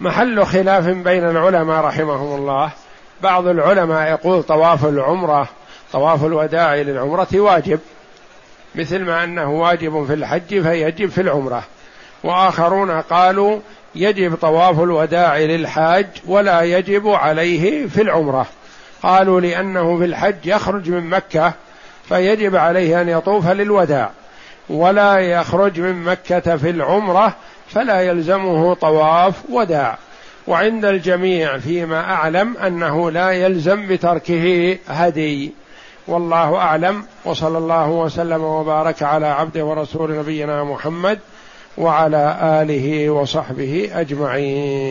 محل 0.00 0.46
خلاف 0.46 0.84
بين 0.84 1.28
العلماء 1.30 1.84
رحمهم 1.84 2.38
الله. 2.38 2.70
بعض 3.22 3.46
العلماء 3.46 4.10
يقول 4.10 4.42
طواف 4.42 4.84
العمرة 4.84 5.48
طواف 5.92 6.24
الوداع 6.24 6.74
للعمرة 6.74 7.28
واجب 7.34 7.80
مثل 8.74 8.98
ما 8.98 9.24
أنه 9.24 9.50
واجب 9.50 10.06
في 10.06 10.14
الحج 10.14 10.62
فيجب 10.62 11.10
في 11.10 11.20
العمرة. 11.20 11.64
وآخرون 12.24 12.90
قالوا 12.90 13.60
يجب 13.94 14.34
طواف 14.34 14.80
الوداع 14.80 15.38
للحاج 15.38 16.06
ولا 16.26 16.60
يجب 16.62 17.08
عليه 17.08 17.86
في 17.86 18.02
العمرة. 18.02 18.46
قالوا 19.02 19.40
لأنه 19.40 19.98
في 19.98 20.04
الحج 20.04 20.46
يخرج 20.46 20.90
من 20.90 21.10
مكة 21.10 21.54
فيجب 22.11 22.56
عليه 22.56 23.00
أن 23.00 23.08
يطوف 23.08 23.48
للوداع 23.48 24.11
ولا 24.70 25.18
يخرج 25.18 25.80
من 25.80 26.04
مكة 26.04 26.56
في 26.56 26.70
العمرة 26.70 27.34
فلا 27.68 28.00
يلزمه 28.00 28.74
طواف 28.74 29.34
وداع. 29.50 29.98
وعند 30.46 30.84
الجميع 30.84 31.58
فيما 31.58 32.00
أعلم 32.00 32.56
أنه 32.56 33.11
لا 33.11 33.30
يلزم 33.30 33.86
بتركه 33.88 34.78
هدي. 34.88 35.52
والله 36.08 36.56
أعلم 36.56 37.04
وصلى 37.24 37.58
الله 37.58 37.90
وسلم 37.90 38.44
وبارك 38.44 39.02
على 39.02 39.26
عبده 39.26 39.64
ورسول 39.64 40.18
نبينا 40.18 40.64
محمد 40.64 41.18
وعلى 41.78 42.38
آله 42.42 43.11
وصحبه 43.11 43.90
أجمعين. 43.94 44.90